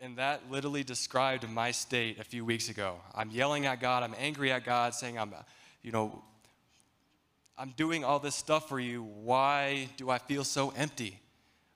And 0.00 0.16
that 0.16 0.40
literally 0.50 0.82
described 0.82 1.48
my 1.48 1.70
state 1.70 2.18
a 2.18 2.24
few 2.24 2.44
weeks 2.44 2.68
ago. 2.68 2.96
I'm 3.14 3.30
yelling 3.30 3.66
at 3.66 3.80
God, 3.80 4.02
I'm 4.02 4.14
angry 4.18 4.50
at 4.50 4.64
God, 4.64 4.94
saying, 4.94 5.18
I'm, 5.18 5.34
you 5.82 5.92
know, 5.92 6.22
I'm 7.58 7.74
doing 7.76 8.04
all 8.04 8.18
this 8.18 8.34
stuff 8.34 8.68
for 8.68 8.80
you. 8.80 9.02
Why 9.02 9.88
do 9.96 10.10
I 10.10 10.18
feel 10.18 10.44
so 10.44 10.72
empty? 10.76 11.20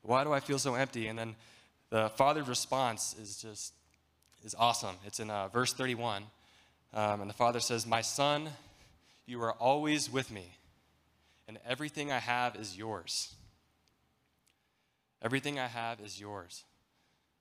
Why 0.03 0.25
do 0.25 0.33
I 0.33 0.41
feel 0.41 0.59
so 0.59 0.75
empty? 0.75 1.09
And 1.09 1.19
then 1.19 1.37
the 1.91 2.09
father's 2.11 2.49
response 2.49 3.15
is 3.21 3.37
just 3.37 3.75
is 4.45 4.55
awesome. 4.59 4.97
It's 5.05 5.21
in 5.21 5.29
uh, 5.29 5.49
verse 5.49 5.73
31. 5.73 6.23
Um, 6.95 7.21
and 7.21 7.29
the 7.29 7.35
father 7.35 7.61
says, 7.61 7.87
My 7.87 8.01
son, 8.01 8.49
you 9.27 9.43
are 9.43 9.53
always 9.53 10.11
with 10.11 10.31
me, 10.31 10.57
and 11.49 11.59
everything 11.67 12.13
I 12.13 12.19
have 12.19 12.57
is 12.57 12.77
yours. 12.77 13.35
Everything 15.23 15.59
I 15.59 15.67
have 15.67 16.01
is 16.01 16.21
yours. 16.21 16.65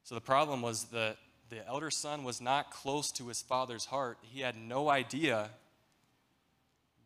So 0.03 0.15
the 0.15 0.21
problem 0.21 0.61
was 0.61 0.85
that 0.85 1.17
the 1.49 1.65
elder 1.67 1.91
son 1.91 2.23
was 2.23 2.41
not 2.41 2.71
close 2.71 3.11
to 3.13 3.27
his 3.27 3.41
father's 3.41 3.85
heart. 3.85 4.17
He 4.21 4.41
had 4.41 4.57
no 4.57 4.89
idea 4.89 5.49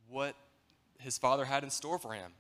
what 0.08 0.36
his 1.00 1.18
father 1.18 1.46
had 1.46 1.64
in 1.64 1.70
store 1.70 2.00
for 2.00 2.14
him. 2.14 2.32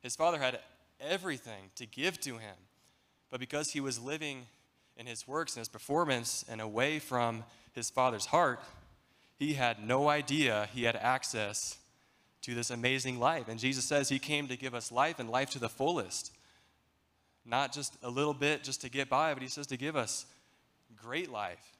His 0.00 0.16
father 0.16 0.38
had 0.38 0.60
everything 1.00 1.70
to 1.76 1.86
give 1.86 2.20
to 2.20 2.38
him. 2.38 2.54
But 3.30 3.40
because 3.40 3.72
he 3.72 3.80
was 3.80 3.98
living 3.98 4.46
in 4.96 5.06
his 5.06 5.26
works 5.26 5.54
and 5.54 5.60
his 5.60 5.68
performance 5.68 6.44
and 6.48 6.60
away 6.60 6.98
from 6.98 7.44
his 7.72 7.90
father's 7.90 8.26
heart, 8.26 8.60
he 9.38 9.54
had 9.54 9.86
no 9.86 10.08
idea 10.08 10.68
he 10.74 10.84
had 10.84 10.96
access 10.96 11.78
to 12.42 12.54
this 12.54 12.70
amazing 12.70 13.18
life. 13.18 13.48
And 13.48 13.58
Jesus 13.58 13.84
says 13.84 14.08
he 14.08 14.18
came 14.18 14.48
to 14.48 14.56
give 14.56 14.74
us 14.74 14.92
life 14.92 15.18
and 15.18 15.30
life 15.30 15.50
to 15.50 15.58
the 15.58 15.68
fullest. 15.68 16.32
Not 17.44 17.72
just 17.72 17.96
a 18.02 18.10
little 18.10 18.34
bit 18.34 18.62
just 18.62 18.82
to 18.82 18.90
get 18.90 19.08
by, 19.08 19.34
but 19.34 19.42
he 19.42 19.48
says 19.48 19.66
to 19.68 19.76
give 19.76 19.96
us 19.96 20.26
great 20.96 21.30
life. 21.30 21.72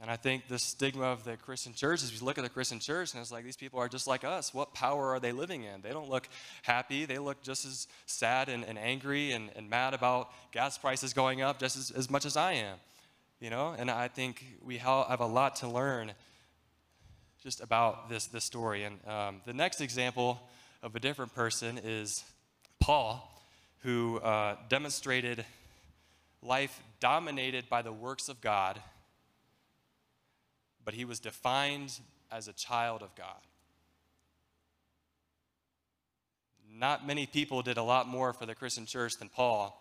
And 0.00 0.10
I 0.10 0.16
think 0.16 0.46
the 0.46 0.60
stigma 0.60 1.06
of 1.06 1.24
the 1.24 1.36
Christian 1.36 1.74
church 1.74 2.04
is 2.04 2.18
you 2.18 2.24
look 2.24 2.38
at 2.38 2.44
the 2.44 2.50
Christian 2.50 2.78
church 2.78 3.14
and 3.14 3.20
it's 3.20 3.32
like 3.32 3.44
these 3.44 3.56
people 3.56 3.80
are 3.80 3.88
just 3.88 4.06
like 4.06 4.22
us. 4.22 4.54
What 4.54 4.72
power 4.72 5.08
are 5.08 5.18
they 5.18 5.32
living 5.32 5.64
in? 5.64 5.80
They 5.82 5.90
don't 5.90 6.08
look 6.08 6.28
happy. 6.62 7.04
They 7.04 7.18
look 7.18 7.42
just 7.42 7.66
as 7.66 7.88
sad 8.06 8.48
and, 8.48 8.64
and 8.64 8.78
angry 8.78 9.32
and, 9.32 9.50
and 9.56 9.68
mad 9.68 9.94
about 9.94 10.30
gas 10.52 10.78
prices 10.78 11.12
going 11.12 11.42
up 11.42 11.58
just 11.58 11.76
as, 11.76 11.90
as 11.90 12.08
much 12.08 12.26
as 12.26 12.36
I 12.36 12.52
am. 12.52 12.76
You 13.40 13.50
know, 13.50 13.74
and 13.76 13.90
I 13.90 14.08
think 14.08 14.44
we 14.64 14.78
have 14.78 15.20
a 15.20 15.26
lot 15.26 15.56
to 15.56 15.68
learn 15.68 16.12
just 17.42 17.62
about 17.62 18.08
this, 18.08 18.26
this 18.26 18.44
story. 18.44 18.84
And 18.84 18.98
um, 19.06 19.40
the 19.46 19.52
next 19.52 19.80
example 19.80 20.40
of 20.82 20.94
a 20.94 21.00
different 21.00 21.34
person 21.34 21.78
is 21.82 22.24
Paul, 22.80 23.42
who 23.82 24.18
uh, 24.18 24.56
demonstrated 24.68 25.44
life 26.42 26.80
dominated 27.00 27.68
by 27.68 27.82
the 27.82 27.92
works 27.92 28.28
of 28.28 28.40
God 28.40 28.80
but 30.88 30.94
he 30.94 31.04
was 31.04 31.20
defined 31.20 32.00
as 32.32 32.48
a 32.48 32.52
child 32.54 33.02
of 33.02 33.14
God. 33.14 33.36
Not 36.74 37.06
many 37.06 37.26
people 37.26 37.60
did 37.60 37.76
a 37.76 37.82
lot 37.82 38.08
more 38.08 38.32
for 38.32 38.46
the 38.46 38.54
Christian 38.54 38.86
church 38.86 39.18
than 39.18 39.28
Paul, 39.28 39.78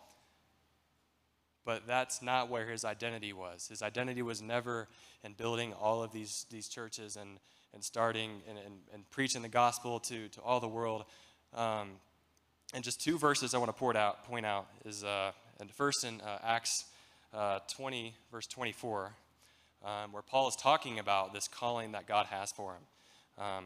but 1.68 1.86
that's 1.86 2.22
not 2.22 2.50
where 2.50 2.66
his 2.66 2.86
identity 2.86 3.34
was. 3.34 3.68
His 3.68 3.82
identity 3.82 4.22
was 4.22 4.42
never 4.42 4.88
in 5.26 5.34
building 5.34 5.74
all 5.74 6.02
of 6.02 6.14
these, 6.14 6.46
these 6.50 6.70
churches 6.70 7.18
and, 7.18 7.40
and 7.74 7.84
starting 7.84 8.42
and, 8.48 8.58
and, 8.58 8.76
and 8.94 9.10
preaching 9.12 9.42
the 9.42 9.50
gospel 9.50 10.00
to, 10.00 10.30
to 10.30 10.40
all 10.40 10.62
the 10.62 10.68
world. 10.70 11.04
Um, 11.54 11.90
and 12.74 12.86
just 12.86 13.02
two 13.02 13.18
verses 13.18 13.54
I 13.54 13.58
want 13.58 13.68
to 13.68 13.78
point 13.78 13.98
out, 13.98 14.24
point 14.24 14.46
out 14.46 14.68
is 14.86 15.04
uh, 15.04 15.34
and 15.60 15.70
first 15.70 16.06
in 16.06 16.22
uh, 16.22 16.38
Acts 16.42 16.86
uh, 17.34 17.60
20, 17.68 18.16
verse 18.32 18.48
24 18.48 19.12
um, 19.84 20.14
where 20.14 20.24
Paul 20.24 20.48
is 20.48 20.56
talking 20.56 21.00
about 21.00 21.34
this 21.34 21.50
calling 21.50 21.92
that 21.92 22.08
God 22.08 22.28
has 22.28 22.54
for 22.54 22.76
him. 22.76 23.44
Um, 23.44 23.66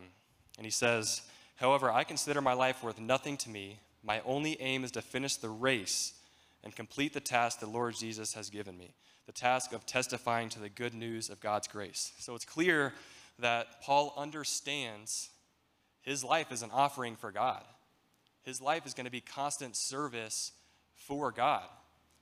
and 0.57 0.65
he 0.65 0.71
says, 0.71 1.21
However, 1.57 1.91
I 1.91 2.03
consider 2.03 2.41
my 2.41 2.53
life 2.53 2.83
worth 2.83 2.99
nothing 2.99 3.37
to 3.37 3.49
me. 3.49 3.77
My 4.03 4.21
only 4.25 4.59
aim 4.59 4.83
is 4.83 4.89
to 4.93 5.03
finish 5.03 5.35
the 5.35 5.49
race 5.49 6.13
and 6.63 6.75
complete 6.75 7.13
the 7.13 7.19
task 7.19 7.59
the 7.59 7.67
Lord 7.67 7.95
Jesus 7.95 8.33
has 8.33 8.49
given 8.49 8.77
me 8.77 8.93
the 9.27 9.31
task 9.31 9.71
of 9.71 9.85
testifying 9.85 10.49
to 10.49 10.59
the 10.59 10.67
good 10.67 10.95
news 10.95 11.29
of 11.29 11.39
God's 11.39 11.67
grace. 11.67 12.11
So 12.17 12.33
it's 12.33 12.43
clear 12.43 12.93
that 13.39 13.81
Paul 13.81 14.13
understands 14.17 15.29
his 16.01 16.23
life 16.23 16.51
is 16.51 16.63
an 16.63 16.71
offering 16.73 17.15
for 17.15 17.31
God. 17.31 17.63
His 18.41 18.59
life 18.59 18.85
is 18.85 18.95
going 18.95 19.05
to 19.05 19.11
be 19.11 19.21
constant 19.21 19.75
service 19.75 20.51
for 20.95 21.31
God. 21.31 21.63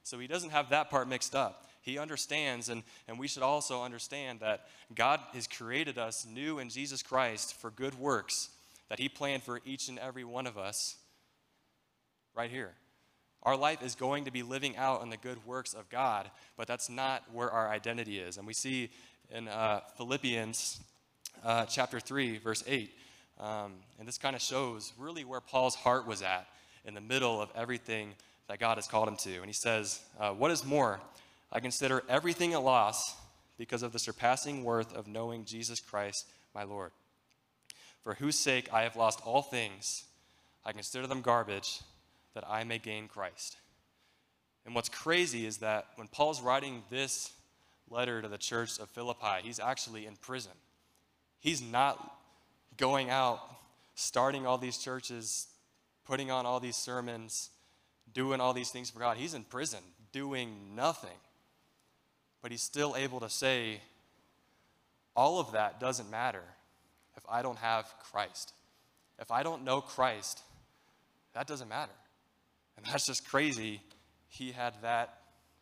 So 0.03 0.19
he 0.19 0.27
doesn't 0.27 0.50
have 0.51 0.69
that 0.69 0.89
part 0.89 1.08
mixed 1.08 1.36
up. 1.36 1.69
He 1.81 1.98
understands, 1.98 2.69
and, 2.69 2.84
and 3.08 3.17
we 3.17 3.27
should 3.27 3.43
also 3.43 3.81
understand 3.84 4.41
that 4.41 4.67
God 4.93 5.22
has 5.34 5.48
created 5.48 5.98
us 5.98 6.27
new 6.31 6.60
in 6.60 6.69
Jesus 6.69 7.01
Christ 7.01 7.55
for 7.60 7.72
good 7.72 7.98
works 7.98 8.50
that 8.89 9.00
He 9.00 9.08
planned 9.08 9.43
for 9.43 9.62
each 9.65 9.88
and 9.88 9.98
every 9.98 10.24
one 10.24 10.46
of 10.46 10.58
us 10.58 10.98
right 12.36 12.51
here. 12.51 12.74
Our 13.43 13.55
life 13.55 13.81
is 13.81 13.96
going 13.96 14.25
to 14.25 14.31
be 14.31 14.43
living 14.43 14.75
out 14.75 15.01
in 15.01 15.10
the 15.10 15.17
good 15.17 15.46
works 15.46 15.74
of 15.74 15.89
God, 15.89 16.29
but 16.58 16.67
that's 16.67 16.89
not 16.89 17.24
where 17.31 17.50
our 17.50 17.69
identity 17.69 18.19
is. 18.19 18.38
And 18.38 18.46
we 18.46 18.53
see 18.53 18.89
in 19.31 19.48
uh, 19.48 19.81
Philippians 19.98 20.81
uh, 21.43 21.65
chapter 21.65 22.00
3, 22.00 22.39
verse 22.39 22.63
8, 22.67 22.91
um, 23.39 23.74
and 23.98 24.08
this 24.08 24.17
kind 24.17 24.36
of 24.36 24.41
shows 24.41 24.91
really 24.98 25.24
where 25.24 25.39
Paul's 25.39 25.75
heart 25.75 26.05
was 26.05 26.22
at 26.22 26.48
in 26.84 26.93
the 26.93 27.01
middle 27.01 27.41
of 27.41 27.50
everything 27.55 28.13
that 28.50 28.60
God 28.60 28.77
has 28.77 28.88
called 28.88 29.08
him 29.08 29.15
to. 29.17 29.38
And 29.38 29.46
he 29.46 29.53
says, 29.53 30.01
uh, 30.19 30.31
What 30.31 30.51
is 30.51 30.65
more, 30.65 31.00
I 31.51 31.62
consider 31.62 32.03
everything 32.10 32.53
a 32.53 32.60
loss 32.60 33.15
because 33.58 33.84
of 33.84 33.93
the 33.93 34.00
surpassing 34.00 34.63
worth 34.63 34.93
of 34.93 35.08
knowing 35.08 35.46
Jesus 35.46 35.79
Christ, 35.79 36.27
my 36.53 36.63
Lord, 36.63 36.91
for 38.03 38.15
whose 38.15 38.38
sake 38.38 38.67
I 38.74 38.81
have 38.81 38.98
lost 38.98 39.22
all 39.24 39.41
things. 39.41 40.03
I 40.65 40.74
consider 40.74 41.08
them 41.08 41.22
garbage 41.22 41.79
that 42.34 42.44
I 42.48 42.64
may 42.64 42.78
gain 42.78 43.08
Christ. 43.08 43.58
And 44.66 44.76
what's 44.76 44.90
crazy 44.90 45.46
is 45.46 45.58
that 45.58 45.88
when 45.96 46.08
Paul's 46.08 46.42
writing 46.42 46.84
this 46.90 47.32
letter 47.90 48.22
to 48.22 48.28
the 48.28 48.38
church 48.38 48.80
of 48.80 48.90
Philippi, 48.90 49.42
he's 49.42 49.60
actually 49.60 50.06
in 50.06 50.16
prison. 50.16 50.52
He's 51.40 51.62
not 51.62 52.18
going 52.78 53.10
out, 53.10 53.40
starting 53.96 54.46
all 54.46 54.58
these 54.58 54.78
churches, 54.78 55.48
putting 56.06 56.30
on 56.32 56.46
all 56.46 56.60
these 56.60 56.76
sermons, 56.76 57.50
doing 58.14 58.42
all 58.42 58.54
these 58.54 58.70
things 58.70 58.90
for 58.90 59.00
God. 59.00 59.18
He's 59.18 59.34
in 59.34 59.44
prison, 59.44 59.80
doing 60.12 60.76
nothing. 60.76 61.18
But 62.42 62.52
he's 62.52 62.62
still 62.62 62.96
able 62.96 63.20
to 63.20 63.30
say, 63.30 63.82
all 65.16 65.40
of 65.40 65.52
that 65.54 65.80
doesn't 65.80 66.10
matter 66.10 66.44
if 67.18 67.24
I 67.30 67.42
don't 67.42 67.58
have 67.58 67.86
Christ. 68.12 68.54
If 69.20 69.32
I 69.32 69.44
don't 69.44 69.64
know 69.64 69.82
Christ, 69.82 70.42
that 71.34 71.48
doesn't 71.48 71.68
matter. 71.68 71.92
And 72.80 72.94
that's 72.94 73.06
just 73.06 73.28
crazy. 73.28 73.82
He 74.30 74.54
had 74.54 74.74
that 74.84 75.18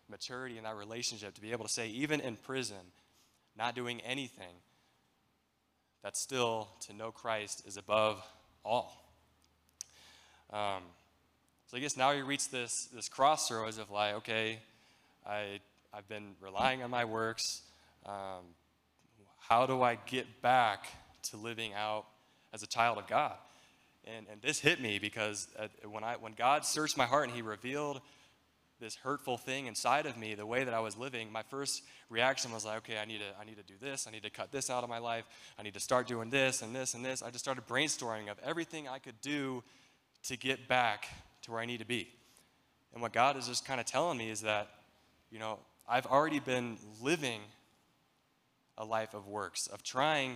maturity 0.08 0.58
and 0.58 0.68
that 0.68 0.76
relationship 0.76 1.34
to 1.34 1.42
be 1.42 1.52
able 1.52 1.66
to 1.66 1.72
say, 1.72 1.88
even 1.88 2.20
in 2.20 2.36
prison, 2.36 2.78
not 3.58 3.74
doing 3.74 4.02
anything, 4.02 4.54
that 6.04 6.16
still 6.16 6.68
to 6.82 6.94
know 6.94 7.12
Christ 7.12 7.64
is 7.66 7.76
above 7.76 8.24
all. 8.64 9.04
Um, 10.54 10.84
so 11.66 11.76
I 11.76 11.80
guess 11.80 11.98
now 11.98 12.12
you 12.12 12.24
reach 12.24 12.50
this, 12.50 12.88
this 12.94 13.10
crossroads 13.10 13.80
of 13.80 13.90
like, 13.90 14.14
okay, 14.16 14.60
I 15.26 15.60
I've 15.94 16.08
been 16.08 16.36
relying 16.40 16.84
on 16.84 16.92
my 16.92 17.06
works. 17.06 17.64
Um, 18.06 18.44
how 19.40 19.66
do 19.66 19.82
I 19.82 19.96
get 19.96 20.42
back 20.44 20.86
to 21.32 21.38
living 21.38 21.74
out 21.74 22.06
as 22.54 22.62
a 22.62 22.68
child 22.68 23.00
of 23.00 23.08
God? 23.08 23.34
And, 24.16 24.28
and 24.32 24.42
this 24.42 24.60
hit 24.60 24.80
me 24.80 25.00
because 25.00 25.48
uh, 25.60 25.68
when, 25.90 26.04
I, 26.04 26.16
when 26.16 26.34
God 26.34 26.66
searched 26.66 26.98
my 26.98 27.06
heart 27.06 27.26
and 27.28 27.36
He 27.36 27.42
revealed 27.42 28.02
this 28.80 28.96
hurtful 28.96 29.38
thing 29.38 29.66
inside 29.66 30.06
of 30.06 30.18
me, 30.18 30.36
the 30.36 30.46
way 30.46 30.64
that 30.64 30.74
I 30.74 30.80
was 30.80 30.96
living, 30.96 31.32
my 31.32 31.42
first 31.42 31.84
reaction 32.10 32.52
was 32.52 32.64
like, 32.64 32.78
okay, 32.78 32.98
I 33.00 33.06
need 33.06 33.20
to, 33.20 33.42
I 33.42 33.44
need 33.44 33.58
to 33.58 33.64
do 33.64 33.74
this. 33.82 34.08
I 34.08 34.12
need 34.12 34.24
to 34.24 34.30
cut 34.30 34.52
this 34.52 34.70
out 34.70 34.84
of 34.84 34.90
my 34.90 35.00
life. 35.00 35.26
I 35.58 35.64
need 35.64 35.74
to 35.74 35.80
start 35.80 36.08
doing 36.08 36.30
this 36.30 36.62
and 36.62 36.76
this 36.76 36.94
and 36.94 37.04
this. 37.04 37.24
I 37.24 37.32
just 37.32 37.44
started 37.44 37.66
brainstorming 37.68 38.30
of 38.30 38.38
everything 38.44 38.88
I 38.88 39.00
could 39.00 39.20
do 39.22 39.64
to 40.28 40.38
get 40.38 40.68
back 40.68 41.08
to 41.44 41.52
where 41.52 41.60
I 41.60 41.66
need 41.66 41.80
to 41.80 41.86
be. 41.86 42.08
And 42.94 43.02
what 43.02 43.14
God 43.14 43.36
is 43.36 43.48
just 43.48 43.66
kind 43.66 43.80
of 43.80 43.86
telling 43.86 44.18
me 44.18 44.30
is 44.30 44.42
that, 44.42 44.70
you 45.32 45.40
know, 45.40 45.60
I've 45.90 46.06
already 46.06 46.40
been 46.40 46.78
living 47.02 47.42
a 48.78 48.86
life 48.86 49.14
of 49.14 49.28
works, 49.28 49.68
of 49.68 49.84
trying 49.84 50.36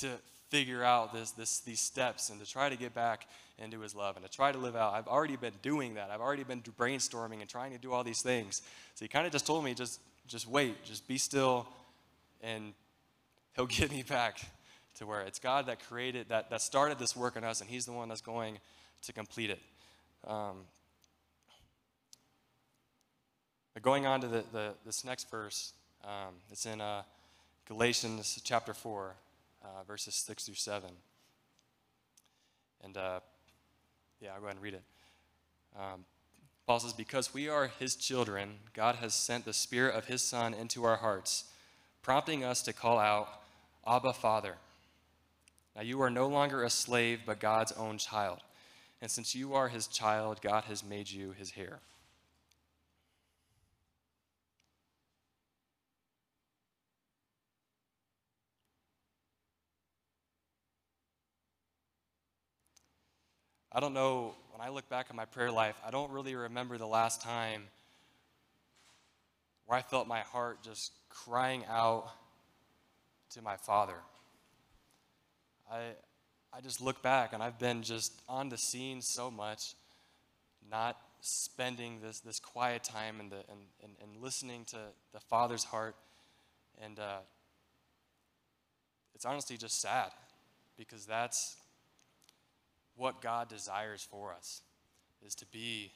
to 0.00 0.08
figure 0.50 0.82
out 0.82 1.14
this, 1.14 1.30
this, 1.30 1.60
these 1.60 1.80
steps 1.80 2.28
and 2.28 2.40
to 2.40 2.46
try 2.46 2.68
to 2.68 2.76
get 2.76 2.92
back 2.92 3.26
into 3.58 3.80
his 3.80 3.94
love 3.94 4.16
and 4.16 4.24
to 4.24 4.30
try 4.30 4.50
to 4.50 4.58
live 4.58 4.76
out. 4.76 4.94
I've 4.94 5.06
already 5.06 5.36
been 5.36 5.54
doing 5.62 5.94
that. 5.94 6.10
I've 6.10 6.20
already 6.20 6.42
been 6.42 6.60
brainstorming 6.60 7.40
and 7.40 7.48
trying 7.48 7.72
to 7.72 7.78
do 7.78 7.92
all 7.92 8.02
these 8.02 8.20
things. 8.20 8.62
So 8.94 9.04
he 9.04 9.08
kind 9.08 9.26
of 9.26 9.32
just 9.32 9.46
told 9.46 9.64
me, 9.64 9.74
just, 9.74 10.00
just 10.26 10.48
wait, 10.48 10.84
just 10.84 11.06
be 11.06 11.18
still, 11.18 11.68
and 12.42 12.74
he'll 13.54 13.66
get 13.66 13.90
me 13.90 14.02
back 14.02 14.40
to 14.96 15.06
where 15.06 15.22
it's 15.22 15.38
God 15.38 15.66
that 15.66 15.86
created, 15.86 16.28
that, 16.28 16.50
that 16.50 16.60
started 16.60 16.98
this 16.98 17.14
work 17.14 17.36
in 17.36 17.44
us, 17.44 17.60
and 17.60 17.70
he's 17.70 17.86
the 17.86 17.92
one 17.92 18.08
that's 18.08 18.20
going 18.20 18.58
to 19.02 19.12
complete 19.12 19.50
it. 19.50 19.60
Um, 20.26 20.56
going 23.80 24.04
on 24.04 24.20
to 24.20 24.28
the, 24.28 24.44
the, 24.52 24.74
this 24.84 25.04
next 25.04 25.30
verse, 25.30 25.72
um, 26.04 26.34
it's 26.50 26.66
in 26.66 26.80
uh, 26.80 27.02
Galatians 27.66 28.40
chapter 28.44 28.74
4, 28.74 29.14
uh, 29.62 29.82
verses 29.86 30.14
6 30.14 30.44
through 30.44 30.54
7. 30.54 30.90
And 32.82 32.96
uh, 32.96 33.20
yeah, 34.20 34.30
I'll 34.34 34.40
go 34.40 34.46
ahead 34.46 34.56
and 34.56 34.62
read 34.62 34.74
it. 34.74 34.82
Um, 35.78 36.04
Paul 36.66 36.80
says, 36.80 36.92
Because 36.92 37.34
we 37.34 37.48
are 37.48 37.70
his 37.78 37.96
children, 37.96 38.56
God 38.74 38.96
has 38.96 39.14
sent 39.14 39.44
the 39.44 39.52
Spirit 39.52 39.94
of 39.94 40.06
his 40.06 40.22
Son 40.22 40.54
into 40.54 40.84
our 40.84 40.96
hearts, 40.96 41.44
prompting 42.02 42.44
us 42.44 42.62
to 42.62 42.72
call 42.72 42.98
out, 42.98 43.28
Abba, 43.86 44.12
Father. 44.12 44.54
Now 45.74 45.82
you 45.82 46.00
are 46.02 46.10
no 46.10 46.26
longer 46.26 46.62
a 46.62 46.70
slave, 46.70 47.20
but 47.26 47.40
God's 47.40 47.72
own 47.72 47.98
child. 47.98 48.40
And 49.00 49.10
since 49.10 49.34
you 49.34 49.54
are 49.54 49.68
his 49.68 49.86
child, 49.86 50.42
God 50.42 50.64
has 50.64 50.84
made 50.84 51.10
you 51.10 51.32
his 51.32 51.52
heir. 51.56 51.80
I 63.72 63.78
don't 63.78 63.94
know, 63.94 64.34
when 64.50 64.66
I 64.66 64.70
look 64.70 64.88
back 64.88 65.06
at 65.10 65.16
my 65.16 65.26
prayer 65.26 65.52
life, 65.52 65.76
I 65.86 65.92
don't 65.92 66.10
really 66.10 66.34
remember 66.34 66.76
the 66.76 66.88
last 66.88 67.22
time 67.22 67.62
where 69.66 69.78
I 69.78 69.82
felt 69.82 70.08
my 70.08 70.20
heart 70.20 70.58
just 70.64 70.90
crying 71.08 71.64
out 71.68 72.10
to 73.30 73.42
my 73.42 73.54
Father. 73.56 73.94
I, 75.70 75.92
I 76.52 76.60
just 76.60 76.80
look 76.80 77.00
back 77.00 77.32
and 77.32 77.44
I've 77.44 77.60
been 77.60 77.84
just 77.84 78.12
on 78.28 78.48
the 78.48 78.58
scene 78.58 79.02
so 79.02 79.30
much, 79.30 79.74
not 80.68 80.96
spending 81.20 82.00
this, 82.02 82.18
this 82.18 82.40
quiet 82.40 82.82
time 82.82 83.20
and, 83.20 83.30
the, 83.30 83.44
and, 83.48 83.60
and, 83.84 83.92
and 84.02 84.20
listening 84.20 84.64
to 84.70 84.78
the 85.12 85.20
Father's 85.20 85.62
heart. 85.62 85.94
And 86.82 86.98
uh, 86.98 87.18
it's 89.14 89.24
honestly 89.24 89.56
just 89.56 89.80
sad 89.80 90.10
because 90.76 91.06
that's 91.06 91.54
what 93.00 93.22
God 93.22 93.48
desires 93.48 94.06
for 94.10 94.30
us 94.30 94.60
is 95.24 95.34
to 95.36 95.46
be 95.46 95.90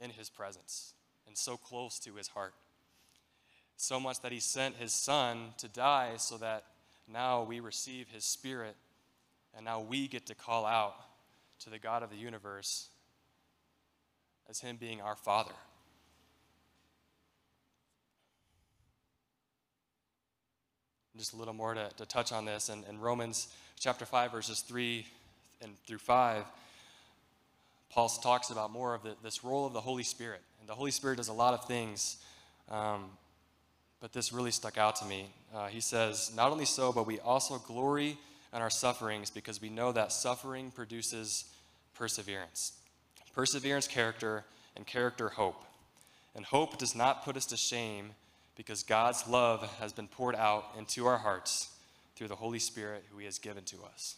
in 0.00 0.10
his 0.10 0.28
presence 0.28 0.92
and 1.28 1.38
so 1.38 1.56
close 1.56 2.00
to 2.00 2.14
his 2.14 2.26
heart. 2.26 2.52
So 3.76 4.00
much 4.00 4.20
that 4.22 4.32
he 4.32 4.40
sent 4.40 4.74
his 4.74 4.92
son 4.92 5.54
to 5.58 5.68
die 5.68 6.14
so 6.16 6.36
that 6.38 6.64
now 7.06 7.44
we 7.44 7.60
receive 7.60 8.08
his 8.08 8.24
spirit 8.24 8.74
and 9.54 9.64
now 9.64 9.80
we 9.80 10.08
get 10.08 10.26
to 10.26 10.34
call 10.34 10.66
out 10.66 10.96
to 11.60 11.70
the 11.70 11.78
God 11.78 12.02
of 12.02 12.10
the 12.10 12.16
universe 12.16 12.88
as 14.50 14.58
him 14.58 14.76
being 14.76 15.00
our 15.00 15.14
father. 15.14 15.54
Just 21.16 21.34
a 21.34 21.36
little 21.36 21.54
more 21.54 21.72
to, 21.74 21.88
to 21.98 22.04
touch 22.04 22.32
on 22.32 22.44
this. 22.44 22.68
And 22.68 22.84
in 22.90 22.98
Romans 22.98 23.46
chapter 23.78 24.04
5, 24.04 24.32
verses 24.32 24.60
3 24.60 25.06
and 25.62 25.72
through 25.86 25.98
5, 25.98 26.44
Paul 27.90 28.08
talks 28.08 28.50
about 28.50 28.70
more 28.70 28.94
of 28.94 29.02
the, 29.02 29.14
this 29.22 29.42
role 29.42 29.66
of 29.66 29.72
the 29.72 29.80
Holy 29.80 30.02
Spirit. 30.02 30.42
And 30.60 30.68
the 30.68 30.74
Holy 30.74 30.90
Spirit 30.90 31.16
does 31.16 31.28
a 31.28 31.32
lot 31.32 31.54
of 31.54 31.66
things, 31.66 32.18
um, 32.70 33.04
but 34.00 34.12
this 34.12 34.32
really 34.32 34.50
stuck 34.50 34.76
out 34.76 34.96
to 34.96 35.04
me. 35.06 35.30
Uh, 35.54 35.68
he 35.68 35.80
says, 35.80 36.32
Not 36.36 36.52
only 36.52 36.66
so, 36.66 36.92
but 36.92 37.06
we 37.06 37.18
also 37.20 37.58
glory 37.58 38.18
in 38.54 38.60
our 38.60 38.70
sufferings 38.70 39.30
because 39.30 39.60
we 39.60 39.70
know 39.70 39.92
that 39.92 40.12
suffering 40.12 40.70
produces 40.70 41.46
perseverance. 41.94 42.72
Perseverance, 43.34 43.86
character, 43.88 44.44
and 44.76 44.86
character, 44.86 45.30
hope. 45.30 45.62
And 46.34 46.44
hope 46.44 46.78
does 46.78 46.94
not 46.94 47.24
put 47.24 47.36
us 47.36 47.46
to 47.46 47.56
shame 47.56 48.10
because 48.56 48.82
God's 48.82 49.26
love 49.26 49.62
has 49.80 49.92
been 49.92 50.08
poured 50.08 50.34
out 50.34 50.64
into 50.78 51.06
our 51.06 51.18
hearts 51.18 51.70
through 52.14 52.28
the 52.28 52.36
Holy 52.36 52.58
Spirit 52.58 53.04
who 53.10 53.18
He 53.18 53.24
has 53.24 53.38
given 53.38 53.64
to 53.64 53.76
us. 53.94 54.16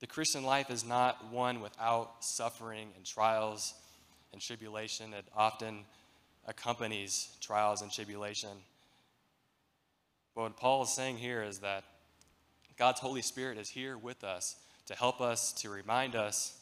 The 0.00 0.06
Christian 0.06 0.44
life 0.44 0.70
is 0.70 0.84
not 0.84 1.32
one 1.32 1.60
without 1.60 2.24
suffering 2.24 2.90
and 2.96 3.04
trials 3.04 3.74
and 4.32 4.40
tribulation. 4.40 5.12
It 5.12 5.24
often 5.36 5.84
accompanies 6.46 7.28
trials 7.40 7.82
and 7.82 7.92
tribulation. 7.92 8.50
But 10.34 10.42
what 10.42 10.56
Paul 10.56 10.82
is 10.84 10.94
saying 10.94 11.16
here 11.16 11.42
is 11.42 11.58
that 11.58 11.82
God's 12.76 13.00
Holy 13.00 13.22
Spirit 13.22 13.58
is 13.58 13.68
here 13.68 13.98
with 13.98 14.22
us 14.22 14.54
to 14.86 14.94
help 14.94 15.20
us, 15.20 15.52
to 15.54 15.68
remind 15.68 16.14
us 16.14 16.56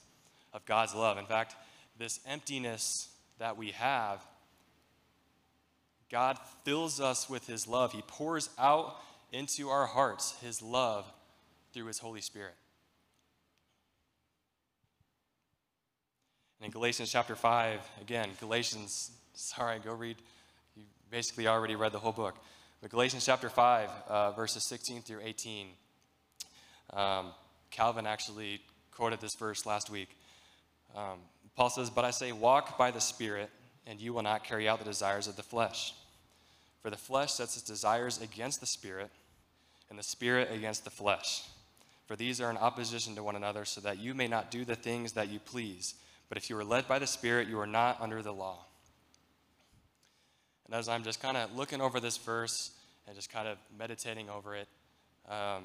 of 0.55 0.65
God's 0.65 0.95
love. 0.95 1.19
In 1.19 1.27
fact, 1.27 1.55
this 1.99 2.21
emptiness 2.27 3.09
that 3.39 3.59
we 3.59 3.73
have, 3.73 4.25
God 6.11 6.39
fills 6.65 7.01
us 7.01 7.29
with 7.29 7.47
His 7.47 7.69
love. 7.69 7.93
He 7.93 8.03
pours 8.07 8.49
out 8.59 8.97
into 9.31 9.69
our 9.69 9.87
hearts 9.87 10.35
His 10.41 10.63
love 10.63 11.05
through 11.75 11.87
His 11.87 11.99
Holy 11.99 12.23
Spirit. 12.23 12.55
And 16.59 16.67
in 16.67 16.71
Galatians 16.71 17.11
chapter 17.11 17.37
5, 17.37 17.81
again, 18.01 18.31
Galatians, 18.41 19.11
sorry, 19.35 19.79
go 19.79 19.93
read. 19.93 20.17
You 20.77 20.85
basically 21.11 21.47
already 21.47 21.77
read 21.77 21.93
the 21.93 21.99
whole 21.99 22.13
book. 22.13 22.37
But 22.81 22.91
Galatians 22.91 23.25
chapter 23.25 23.49
5, 23.49 23.91
uh, 24.09 24.31
verses 24.33 24.65
16 24.65 25.03
through 25.03 25.21
18. 25.23 25.69
Um, 26.93 27.33
Calvin 27.71 28.07
actually 28.07 28.61
quoted 28.91 29.21
this 29.21 29.35
verse 29.35 29.67
last 29.67 29.91
week. 29.91 30.09
Um, 30.95 31.19
Paul 31.57 31.71
says, 31.71 31.91
But 31.91 32.05
I 32.05 32.11
say, 32.11 32.33
walk 32.33 32.79
by 32.79 32.91
the 32.91 33.01
Spirit, 33.01 33.51
and 33.87 34.01
you 34.01 34.15
will 34.15 34.23
not 34.23 34.45
carry 34.45 34.69
out 34.69 34.79
the 34.79 34.85
desires 34.85 35.27
of 35.27 35.37
the 35.37 35.43
flesh. 35.43 35.95
For 36.83 36.91
the 36.91 36.97
flesh 36.97 37.33
sets 37.33 37.57
its 37.57 37.67
desires 37.67 38.21
against 38.21 38.61
the 38.61 38.67
Spirit, 38.67 39.11
and 39.91 39.99
the 39.99 40.03
Spirit 40.03 40.51
against 40.53 40.85
the 40.85 40.91
flesh. 40.91 41.43
For 42.07 42.17
these 42.17 42.41
are 42.41 42.51
in 42.51 42.57
opposition 42.57 43.15
to 43.17 43.23
one 43.23 43.37
another, 43.37 43.65
so 43.65 43.81
that 43.83 43.99
you 43.99 44.15
may 44.15 44.29
not 44.29 44.51
do 44.51 44.65
the 44.65 44.77
things 44.77 45.13
that 45.13 45.29
you 45.29 45.39
please. 45.39 45.95
But 46.29 46.39
if 46.39 46.51
you 46.51 46.59
are 46.59 46.65
led 46.65 46.89
by 46.89 46.99
the 46.99 47.07
Spirit, 47.07 47.49
you 47.49 47.59
are 47.61 47.67
not 47.67 48.01
under 48.01 48.23
the 48.23 48.33
law. 48.33 48.65
And 50.67 50.75
as 50.75 50.89
I'm 50.89 51.05
just 51.05 51.23
kind 51.23 51.37
of 51.37 51.55
looking 51.55 51.81
over 51.81 52.01
this 52.01 52.17
verse 52.17 52.73
and 53.07 53.15
just 53.15 53.31
kind 53.31 53.47
of 53.47 53.59
meditating 53.79 54.29
over 54.29 54.57
it, 54.57 54.69
um, 55.29 55.65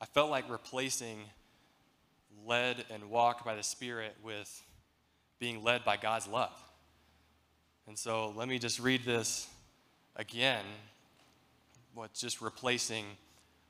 I 0.00 0.04
felt 0.12 0.30
like 0.30 0.50
replacing 0.50 1.20
led 2.46 2.84
and 2.90 3.08
walked 3.08 3.44
by 3.44 3.54
the 3.54 3.62
Spirit 3.62 4.14
with 4.22 4.62
being 5.38 5.62
led 5.62 5.84
by 5.84 5.96
God's 5.96 6.28
love. 6.28 6.52
And 7.86 7.98
so 7.98 8.32
let 8.36 8.48
me 8.48 8.58
just 8.58 8.78
read 8.78 9.04
this 9.04 9.48
again, 10.16 10.64
what's 11.94 12.20
just 12.20 12.40
replacing 12.40 13.04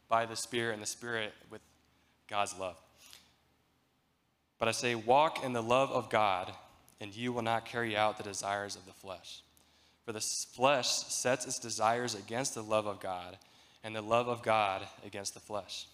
by 0.09 0.27
the 0.27 0.37
Spirit 0.37 0.75
and 0.75 0.83
the 0.83 0.87
Spirit 0.87 1.33
with 1.51 1.61
God's 2.29 2.59
love. 2.59 2.77
But 4.62 4.68
I 4.68 4.72
say, 4.72 4.94
walk 4.94 5.42
in 5.42 5.53
the 5.53 5.61
love 5.61 5.90
of 5.90 6.09
God, 6.09 6.53
and 7.01 7.12
you 7.12 7.33
will 7.33 7.42
not 7.42 7.64
carry 7.64 7.96
out 7.96 8.16
the 8.16 8.22
desires 8.22 8.77
of 8.77 8.87
the 8.87 8.92
flesh. 8.92 9.42
For 10.05 10.12
the 10.12 10.20
flesh 10.20 10.88
sets 10.88 11.46
its 11.46 11.59
desires 11.59 12.14
against 12.14 12.55
the 12.55 12.62
love 12.62 12.87
of 12.87 13.01
God, 13.01 13.38
and 13.83 13.92
the 13.92 14.01
love 14.01 14.29
of 14.29 14.44
God 14.44 14.87
against 15.05 15.35
the 15.35 15.40
flesh. 15.40 15.88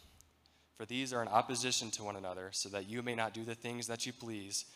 For 0.76 0.84
these 0.84 1.14
are 1.14 1.22
in 1.22 1.28
opposition 1.28 1.90
to 1.92 2.04
one 2.04 2.16
another, 2.16 2.50
so 2.52 2.68
that 2.68 2.86
you 2.86 3.02
may 3.02 3.14
not 3.14 3.32
do 3.32 3.42
the 3.42 3.54
things 3.54 3.86
that 3.86 4.04
you 4.04 4.12
please. 4.12 4.66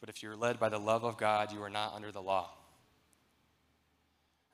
But 0.00 0.10
if 0.10 0.22
you're 0.22 0.36
led 0.36 0.60
by 0.60 0.68
the 0.68 0.78
love 0.78 1.04
of 1.04 1.16
God, 1.16 1.50
you 1.50 1.62
are 1.62 1.70
not 1.70 1.94
under 1.94 2.12
the 2.12 2.20
law. 2.20 2.50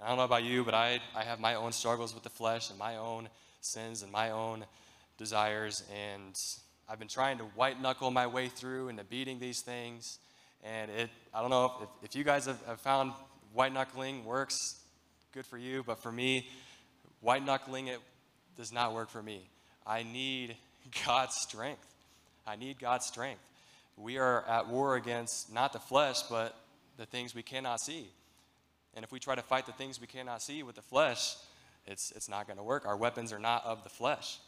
I 0.01 0.07
don't 0.07 0.19
know 0.19 0.23
about 0.23 0.45
you, 0.45 0.63
but 0.63 0.75
I, 0.75 1.01
I 1.17 1.25
have 1.25 1.41
my 1.41 1.57
own 1.57 1.73
struggles 1.73 2.15
with 2.15 2.23
the 2.23 2.31
flesh 2.31 2.71
and 2.71 2.79
my 2.79 2.95
own 2.95 3.29
sins 3.61 4.05
and 4.05 4.13
my 4.13 4.31
own 4.31 4.65
desires. 5.19 5.83
And 5.93 6.41
I've 6.89 6.99
been 6.99 7.09
trying 7.09 7.39
to 7.39 7.45
white 7.45 7.81
knuckle 7.81 8.11
my 8.11 8.27
way 8.27 8.49
through 8.49 8.89
into 8.89 9.05
beating 9.05 9.39
these 9.39 9.63
things. 9.63 10.19
And 10.63 10.91
it, 10.91 11.11
I 11.33 11.41
don't 11.41 11.51
know 11.51 11.73
if, 11.83 12.11
if 12.11 12.17
you 12.17 12.25
guys 12.25 12.45
have, 12.47 12.63
have 12.67 12.81
found 12.81 13.13
white 13.55 13.73
knuckling 13.73 14.25
works, 14.25 14.79
good 15.33 15.47
for 15.47 15.57
you. 15.57 15.83
But 15.83 16.03
for 16.03 16.13
me, 16.13 16.49
white 17.21 17.45
knuckling, 17.45 17.87
it 17.87 18.01
does 18.57 18.73
not 18.73 18.93
work 18.93 19.09
for 19.09 19.23
me. 19.23 19.49
I 19.87 20.03
need 20.03 20.57
God's 21.07 21.37
strength. 21.37 21.87
I 22.47 22.57
need 22.57 22.79
God's 22.79 23.07
strength. 23.07 23.41
We 23.97 24.19
are 24.19 24.45
at 24.47 24.69
war 24.69 24.97
against 24.97 25.53
not 25.53 25.73
the 25.73 25.79
flesh, 25.79 26.23
but 26.23 26.55
the 26.99 27.07
things 27.07 27.35
we 27.35 27.43
cannot 27.43 27.81
see. 27.81 28.09
And 28.95 29.05
if 29.05 29.11
we 29.11 29.19
try 29.19 29.35
to 29.35 29.43
fight 29.43 29.67
the 29.67 29.73
things 29.73 30.01
we 30.01 30.07
cannot 30.07 30.43
see 30.43 30.63
with 30.63 30.77
the 30.77 30.83
flesh, 30.83 31.37
it's, 31.87 32.13
it's 32.13 32.29
not 32.29 32.47
going 32.47 32.59
to 32.59 32.63
work. 32.63 32.87
Our 32.87 32.97
weapons 32.97 33.33
are 33.33 33.39
not 33.39 33.65
of 33.65 33.83
the 33.85 33.89
flesh. 33.89 34.39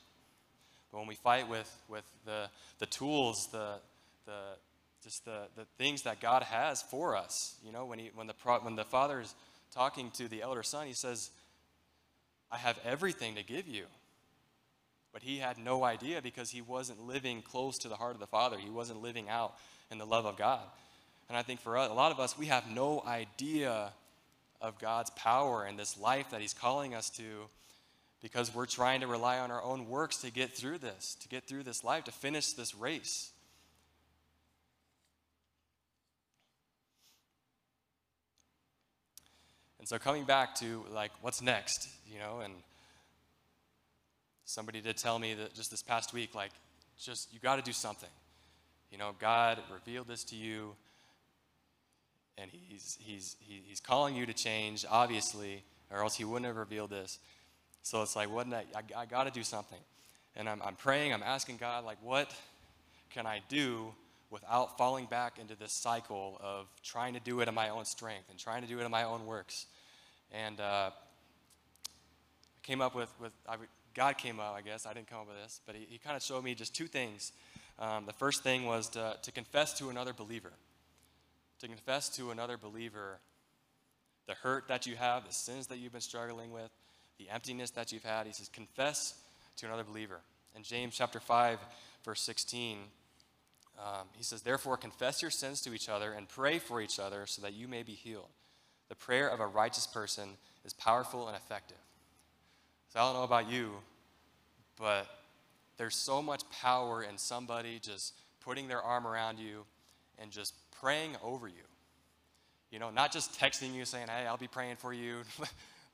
But 0.90 0.99
when 0.99 1.07
we 1.07 1.14
fight 1.16 1.49
with, 1.49 1.70
with 1.88 2.05
the, 2.25 2.49
the 2.79 2.87
tools, 2.87 3.49
the, 3.53 3.75
the, 4.25 4.40
just 5.03 5.25
the, 5.25 5.42
the 5.57 5.64
things 5.79 6.03
that 6.03 6.20
God 6.20 6.42
has 6.42 6.83
for 6.83 7.16
us, 7.16 7.57
you 7.64 7.72
know, 7.72 7.85
when, 7.85 7.99
he, 7.99 8.11
when, 8.14 8.27
the, 8.27 8.35
when 8.62 8.77
the 8.77 8.85
father 8.85 9.20
is 9.20 9.35
talking 9.72 10.11
to 10.12 10.29
the 10.29 10.42
elder 10.42 10.62
son, 10.62 10.87
he 10.87 10.92
says, 10.92 11.31
I 12.51 12.57
have 12.57 12.79
everything 12.85 13.35
to 13.35 13.42
give 13.42 13.66
you. 13.66 13.85
But 15.12 15.22
he 15.22 15.38
had 15.38 15.59
no 15.59 15.83
idea 15.83 16.20
because 16.20 16.51
he 16.51 16.61
wasn't 16.61 17.07
living 17.07 17.42
close 17.42 17.79
to 17.79 17.88
the 17.88 17.96
heart 17.96 18.14
of 18.14 18.20
the 18.20 18.27
Father. 18.27 18.59
He 18.59 18.68
wasn't 18.68 19.01
living 19.01 19.29
out 19.29 19.55
in 19.90 19.99
the 19.99 20.05
love 20.05 20.27
of 20.27 20.37
God. 20.37 20.61
And 21.29 21.37
I 21.38 21.42
think 21.42 21.61
for 21.61 21.77
a 21.77 21.92
lot 21.92 22.12
of 22.12 22.20
us, 22.20 22.38
we 22.38 22.46
have 22.46 22.70
no 22.70 23.03
idea 23.07 23.92
of 24.61 24.79
God's 24.79 25.11
power 25.11 25.64
and 25.64 25.79
this 25.79 25.99
life 25.99 26.31
that 26.31 26.40
He's 26.40 26.55
calling 26.55 26.94
us 26.94 27.11
to 27.11 27.22
because 28.22 28.55
we're 28.55 28.66
trying 28.66 29.00
to 29.00 29.07
rely 29.07 29.38
on 29.38 29.50
our 29.50 29.62
own 29.62 29.88
works 29.88 30.18
to 30.18 30.31
get 30.31 30.50
through 30.50 30.79
this, 30.79 31.16
to 31.20 31.29
get 31.29 31.44
through 31.44 31.62
this 31.62 31.85
life, 31.85 32.05
to 32.05 32.12
finish 32.12 32.52
this 32.52 32.74
race. 32.74 33.31
And 39.79 39.88
so 39.88 39.98
coming 39.98 40.24
back 40.24 40.57
to 40.57 40.85
like 40.92 41.12
what's 41.20 41.40
next, 41.40 41.88
you 42.12 42.18
know, 42.18 42.40
and 42.40 42.52
somebody 44.44 44.81
did 44.81 44.96
tell 44.96 45.18
me 45.18 45.35
that 45.35 45.55
just 45.55 45.70
this 45.70 45.83
past 45.83 46.12
week, 46.12 46.35
like, 46.35 46.50
just 46.98 47.33
you 47.33 47.38
got 47.38 47.57
to 47.57 47.62
do 47.62 47.72
something. 47.72 48.09
You 48.90 48.98
know, 48.98 49.11
God 49.20 49.59
revealed 49.72 50.09
this 50.09 50.24
to 50.24 50.37
you, 50.37 50.74
and 52.38 52.50
he's, 52.50 52.96
he's, 53.00 53.37
he's 53.40 53.81
calling 53.81 54.16
you 54.16 54.26
to 54.26 54.33
change, 54.33 54.85
obviously, 54.90 55.62
or 55.90 56.02
else 56.02 56.16
he 56.16 56.24
wouldn't 56.24 56.46
have 56.46 56.57
revealed 56.57 56.90
this. 56.90 57.18
So 57.87 58.03
it's 58.03 58.16
like, 58.16 58.29
what 58.29 58.53
I, 58.53 58.64
I, 58.75 59.03
I 59.03 59.07
got 59.07 59.29
to 59.29 59.31
do 59.31 59.44
something. 59.44 59.79
And 60.35 60.49
I'm, 60.49 60.61
I'm 60.61 60.75
praying, 60.75 61.14
I'm 61.14 61.22
asking 61.22 61.59
God, 61.59 61.85
like, 61.85 61.99
what 62.03 62.35
can 63.11 63.27
I 63.27 63.42
do 63.49 63.94
without 64.29 64.77
falling 64.77 65.07
back 65.07 65.38
into 65.38 65.55
this 65.55 65.70
cycle 65.70 66.37
of 66.42 66.66
trying 66.83 67.14
to 67.14 67.20
do 67.20 67.38
it 67.42 67.49
in 67.49 67.55
my 67.55 67.68
own 67.68 67.85
strength 67.85 68.29
and 68.29 68.40
trying 68.40 68.62
to 68.62 68.68
do 68.68 68.81
it 68.81 68.85
in 68.85 68.90
my 68.90 69.05
own 69.05 69.25
works? 69.25 69.66
And 70.33 70.61
uh, 70.61 70.90
I 70.90 71.90
came 72.64 72.81
up 72.81 72.96
with, 72.96 73.09
with 73.20 73.33
I, 73.49 73.55
God 73.94 74.18
came 74.18 74.40
up, 74.40 74.57
I 74.57 74.62
guess. 74.62 74.85
I 74.85 74.92
didn't 74.92 75.09
come 75.09 75.20
up 75.20 75.29
with 75.29 75.40
this, 75.40 75.61
but 75.64 75.77
he, 75.77 75.87
he 75.88 75.99
kind 75.99 76.16
of 76.16 76.25
showed 76.25 76.42
me 76.42 76.57
just 76.57 76.75
two 76.75 76.88
things. 76.88 77.31
Um, 77.79 78.05
the 78.05 78.12
first 78.12 78.42
thing 78.42 78.66
was 78.66 78.88
to, 78.90 79.16
to 79.22 79.31
confess 79.31 79.75
to 79.75 79.90
another 79.90 80.12
believer. 80.12 80.53
To 81.61 81.68
confess 81.68 82.09
to 82.16 82.33
another 82.33 82.57
believer 82.57 83.20
the 84.27 84.35
hurt 84.35 84.66
that 84.66 84.88
you 84.88 84.96
have, 84.96 85.25
the 85.25 85.33
sins 85.33 85.68
that 85.68 85.79
you've 85.79 85.92
been 85.92 86.01
struggling 86.01 86.51
with, 86.51 86.72
the 87.18 87.29
emptiness 87.31 87.70
that 87.70 87.92
you've 87.92 88.05
had. 88.05 88.26
He 88.26 88.33
says, 88.33 88.48
confess 88.48 89.14
to 89.57 89.66
another 89.66 89.85
believer. 89.85 90.20
In 90.55 90.62
James 90.62 90.94
chapter 90.96 91.20
5, 91.20 91.59
verse 92.05 92.20
16, 92.22 92.79
um, 93.79 94.07
he 94.12 94.24
says, 94.24 94.42
Therefore, 94.42 94.76
confess 94.76 95.20
your 95.20 95.31
sins 95.31 95.61
to 95.62 95.74
each 95.74 95.88
other 95.88 96.12
and 96.12 96.29
pray 96.29 96.59
for 96.59 96.81
each 96.81 96.98
other 96.98 97.26
so 97.26 97.42
that 97.42 97.52
you 97.52 97.68
may 97.68 97.83
be 97.83 97.92
healed. 97.92 98.29
The 98.88 98.94
prayer 98.94 99.29
of 99.29 99.40
a 99.40 99.46
righteous 99.46 99.87
person 99.87 100.31
is 100.64 100.72
powerful 100.72 101.26
and 101.29 101.37
effective. 101.37 101.76
So 102.92 103.00
I 103.00 103.02
don't 103.02 103.14
know 103.14 103.24
about 103.24 103.50
you, 103.50 103.72
but 104.79 105.07
there's 105.76 105.96
so 105.96 106.22
much 106.22 106.48
power 106.50 107.02
in 107.02 107.18
somebody 107.18 107.79
just 107.81 108.14
putting 108.40 108.68
their 108.68 108.81
arm 108.81 109.07
around 109.07 109.38
you 109.38 109.64
and 110.18 110.31
just 110.31 110.55
praying 110.81 111.16
over 111.22 111.48
you. 111.48 111.55
You 112.70 112.79
know, 112.79 112.90
not 112.90 113.12
just 113.12 113.38
texting 113.38 113.74
you 113.74 113.85
saying, 113.85 114.09
hey, 114.09 114.26
I'll 114.26 114.37
be 114.37 114.48
praying 114.48 114.76
for 114.76 114.92
you. 114.92 115.22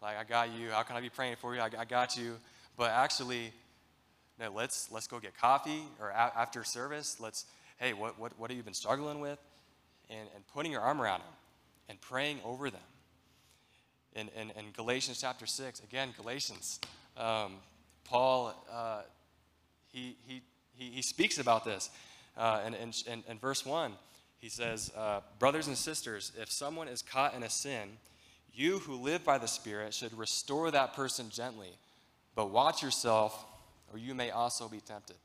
like, 0.02 0.18
I 0.18 0.24
got 0.24 0.52
you. 0.52 0.70
How 0.70 0.82
can 0.82 0.96
I 0.96 1.00
be 1.00 1.08
praying 1.08 1.36
for 1.36 1.54
you? 1.54 1.60
I, 1.60 1.70
I 1.78 1.84
got 1.84 2.16
you. 2.16 2.36
But 2.76 2.90
actually, 2.90 3.52
no, 4.38 4.50
let's, 4.52 4.90
let's 4.90 5.06
go 5.06 5.20
get 5.20 5.38
coffee 5.38 5.84
or 6.00 6.10
a- 6.10 6.32
after 6.36 6.64
service. 6.64 7.18
Let's, 7.20 7.46
hey, 7.78 7.92
what, 7.92 8.18
what, 8.18 8.38
what 8.38 8.50
have 8.50 8.56
you 8.56 8.64
been 8.64 8.74
struggling 8.74 9.20
with? 9.20 9.38
And, 10.10 10.28
and 10.34 10.46
putting 10.48 10.72
your 10.72 10.80
arm 10.80 11.00
around 11.00 11.20
them 11.20 11.28
and 11.88 12.00
praying 12.00 12.40
over 12.44 12.68
them. 12.68 12.80
In, 14.14 14.28
in, 14.38 14.50
in 14.50 14.72
Galatians 14.76 15.20
chapter 15.20 15.46
6, 15.46 15.80
again, 15.80 16.12
Galatians, 16.20 16.80
um, 17.16 17.54
Paul, 18.04 18.54
uh, 18.70 19.02
he, 19.92 20.16
he, 20.26 20.42
he, 20.74 20.90
he, 20.90 21.02
speaks 21.02 21.38
about 21.38 21.64
this. 21.64 21.88
Uh, 22.36 22.60
in, 22.66 22.74
in, 22.74 23.24
in, 23.28 23.38
verse 23.38 23.64
1, 23.64 23.92
he 24.38 24.50
says, 24.50 24.92
uh, 24.96 25.20
Brothers 25.38 25.68
and 25.68 25.78
sisters, 25.78 26.32
if 26.38 26.50
someone 26.50 26.88
is 26.88 27.00
caught 27.00 27.34
in 27.34 27.42
a 27.42 27.48
sin, 27.48 27.88
you 28.54 28.78
who 28.80 28.94
live 28.96 29.24
by 29.24 29.38
the 29.38 29.48
Spirit 29.48 29.94
should 29.94 30.16
restore 30.16 30.70
that 30.70 30.94
person 30.94 31.30
gently. 31.30 31.70
But 32.34 32.50
watch 32.50 32.82
yourself, 32.82 33.44
or 33.92 33.98
you 33.98 34.14
may 34.14 34.30
also 34.30 34.68
be 34.68 34.80
tempted. 34.80 35.16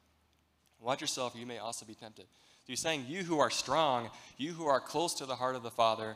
Watch 0.82 1.02
yourself, 1.02 1.34
you 1.36 1.46
may 1.46 1.58
also 1.58 1.86
be 1.86 1.96
tempted. 1.96 2.26
So 2.26 2.66
he's 2.68 2.80
saying, 2.80 3.06
You 3.08 3.24
who 3.24 3.40
are 3.40 3.50
strong, 3.50 4.10
you 4.38 4.54
who 4.54 4.68
are 4.68 4.80
close 4.80 5.14
to 5.16 5.26
the 5.26 5.36
heart 5.36 5.56
of 5.56 5.64
the 5.64 5.72
Father, 5.72 6.16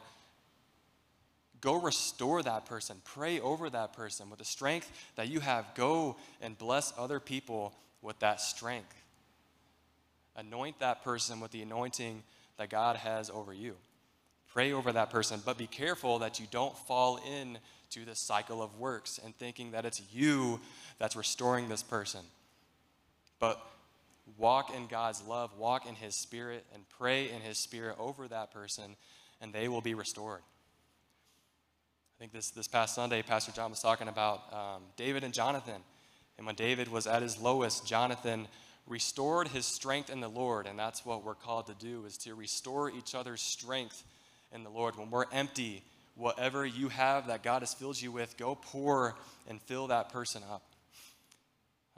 Go 1.61 1.79
restore 1.79 2.41
that 2.41 2.65
person. 2.65 2.97
Pray 3.05 3.39
over 3.39 3.69
that 3.69 3.93
person 3.93 4.29
with 4.29 4.39
the 4.39 4.45
strength 4.45 4.91
that 5.15 5.29
you 5.29 5.39
have. 5.39 5.65
Go 5.75 6.17
and 6.41 6.57
bless 6.57 6.91
other 6.97 7.19
people 7.19 7.73
with 8.01 8.19
that 8.19 8.41
strength. 8.41 8.95
Anoint 10.35 10.79
that 10.79 11.03
person 11.03 11.39
with 11.39 11.51
the 11.51 11.61
anointing 11.61 12.23
that 12.57 12.69
God 12.69 12.95
has 12.95 13.29
over 13.29 13.53
you. 13.53 13.75
Pray 14.53 14.73
over 14.73 14.91
that 14.91 15.09
person, 15.09 15.41
but 15.45 15.57
be 15.57 15.67
careful 15.67 16.19
that 16.19 16.39
you 16.39 16.47
don't 16.51 16.77
fall 16.77 17.17
into 17.17 18.05
the 18.05 18.15
cycle 18.15 18.61
of 18.61 18.77
works 18.77 19.19
and 19.23 19.35
thinking 19.37 19.71
that 19.71 19.85
it's 19.85 20.01
you 20.11 20.59
that's 20.99 21.15
restoring 21.15 21.69
this 21.69 21.83
person. 21.83 22.21
But 23.39 23.61
walk 24.37 24.75
in 24.75 24.87
God's 24.87 25.23
love, 25.23 25.57
walk 25.57 25.87
in 25.87 25.95
His 25.95 26.15
Spirit, 26.15 26.65
and 26.73 26.83
pray 26.89 27.29
in 27.29 27.41
His 27.41 27.57
Spirit 27.57 27.95
over 27.99 28.27
that 28.27 28.51
person, 28.51 28.95
and 29.39 29.53
they 29.53 29.67
will 29.67 29.81
be 29.81 29.93
restored 29.93 30.41
I 32.21 32.23
think 32.23 32.33
this, 32.33 32.51
this 32.51 32.67
past 32.67 32.93
Sunday, 32.93 33.23
Pastor 33.23 33.51
John 33.51 33.71
was 33.71 33.81
talking 33.81 34.07
about 34.07 34.43
um, 34.53 34.83
David 34.95 35.23
and 35.23 35.33
Jonathan. 35.33 35.81
And 36.37 36.45
when 36.45 36.53
David 36.53 36.87
was 36.87 37.07
at 37.07 37.23
his 37.23 37.41
lowest, 37.41 37.87
Jonathan 37.87 38.47
restored 38.87 39.47
his 39.47 39.65
strength 39.65 40.11
in 40.11 40.19
the 40.19 40.27
Lord. 40.27 40.67
And 40.67 40.77
that's 40.77 41.03
what 41.03 41.25
we're 41.25 41.33
called 41.33 41.65
to 41.65 41.73
do, 41.73 42.05
is 42.05 42.19
to 42.19 42.35
restore 42.35 42.91
each 42.91 43.15
other's 43.15 43.41
strength 43.41 44.03
in 44.53 44.63
the 44.63 44.69
Lord. 44.69 44.97
When 44.97 45.09
we're 45.09 45.25
empty, 45.31 45.83
whatever 46.15 46.65
you 46.65 46.89
have 46.89 47.27
that 47.27 47.43
God 47.43 47.61
has 47.61 47.73
filled 47.73 48.01
you 48.01 48.11
with, 48.11 48.37
go 48.37 48.55
pour 48.55 49.15
and 49.47 49.61
fill 49.61 49.87
that 49.87 50.09
person 50.09 50.43
up. 50.49 50.63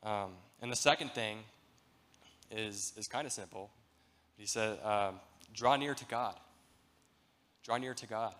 Um, 0.04 0.32
and 0.62 0.72
the 0.72 0.76
second 0.76 1.12
thing 1.12 1.39
is, 2.52 2.94
is 2.98 3.08
kind 3.08 3.26
of 3.26 3.32
simple. 3.32 3.72
He 4.38 4.46
said, 4.46 4.80
um, 4.84 5.20
draw 5.54 5.76
near 5.76 5.94
to 5.94 6.06
God. 6.06 6.36
Draw 7.63 7.78
near 7.78 7.94
to 7.94 8.08
God 8.08 8.34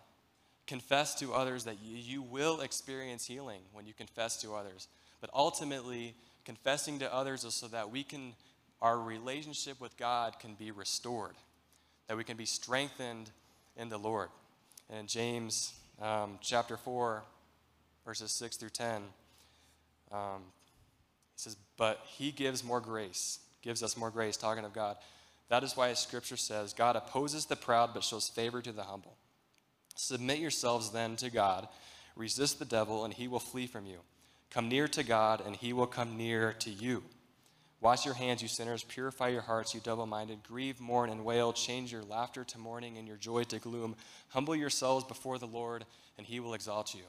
confess 0.68 1.16
to 1.16 1.34
others 1.34 1.66
that 1.66 1.78
you, 1.84 1.98
you 1.98 2.22
will 2.22 2.62
experience 2.62 3.26
healing 3.26 3.62
when 3.74 3.86
you 3.86 3.94
confess 3.94 4.38
to 4.42 4.54
others. 4.56 4.88
But 5.22 5.30
ultimately, 5.34 6.16
confessing 6.46 7.00
to 7.00 7.14
others 7.14 7.44
is 7.44 7.54
so 7.54 7.68
that 7.68 7.92
we 7.92 8.04
can, 8.04 8.34
our 8.82 9.00
relationship 9.00 9.80
with 9.80 9.98
God 9.98 10.40
can 10.40 10.56
be 10.56 10.72
restored, 10.72 11.36
that 12.08 12.18
we 12.18 12.24
can 12.24 12.38
be 12.38 12.46
strengthened 12.46 13.30
in 13.78 13.90
the 13.90 13.98
Lord. 13.98 14.30
And 14.90 15.00
in 15.00 15.08
James 15.08 15.74
um, 16.02 16.38
chapter 16.42 16.78
4, 16.78 17.24
verses 18.06 18.32
6 18.32 18.58
through 18.58 18.70
10, 18.70 19.02
um, 20.12 20.42
he 21.36 21.38
says, 21.38 21.58
But 21.78 22.00
he 22.06 22.32
gives 22.32 22.64
more 22.64 22.80
grace, 22.80 23.40
gives 23.62 23.82
us 23.82 23.98
more 23.98 24.12
grace, 24.12 24.38
talking 24.38 24.66
of 24.66 24.74
God. 24.74 24.98
That 25.50 25.64
is 25.64 25.76
why 25.76 25.94
scripture 25.94 26.38
says, 26.38 26.74
God 26.74 26.96
opposes 26.96 27.46
the 27.46 27.56
proud 27.56 27.92
but 27.94 28.04
shows 28.04 28.28
favor 28.28 28.62
to 28.62 28.72
the 28.72 28.84
humble. 28.84 29.18
Submit 29.96 30.40
yourselves 30.40 30.92
then 30.92 31.16
to 31.18 31.30
God. 31.30 31.68
Resist 32.16 32.60
the 32.60 32.66
devil, 32.66 33.06
and 33.06 33.14
he 33.14 33.28
will 33.28 33.40
flee 33.40 33.68
from 33.68 33.86
you. 33.86 34.00
Come 34.50 34.70
near 34.70 34.88
to 34.90 35.04
God, 35.04 35.42
and 35.46 35.56
he 35.56 35.74
will 35.74 35.88
come 35.88 36.18
near 36.18 36.54
to 36.54 36.70
you. 36.70 37.04
Wash 37.84 38.06
your 38.06 38.14
hands, 38.14 38.42
you 38.42 38.48
sinners. 38.48 38.82
Purify 38.82 39.28
your 39.28 39.42
hearts, 39.42 39.74
you 39.74 39.82
double 39.84 40.06
minded. 40.06 40.40
Grieve, 40.48 40.80
mourn, 40.80 41.10
and 41.10 41.26
wail. 41.26 41.52
Change 41.52 41.92
your 41.92 42.02
laughter 42.04 42.46
to 42.46 42.58
mourning 42.58 42.98
and 42.98 43.06
your 43.06 43.18
joy 43.18 43.44
to 43.44 43.60
gloom. 43.60 43.98
Humble 44.30 44.56
yourselves 44.56 45.04
before 45.04 45.38
the 45.38 45.48
Lord, 45.48 45.84
and 46.18 46.26
he 46.26 46.40
will 46.40 46.54
exalt 46.54 46.96
you. 46.96 47.04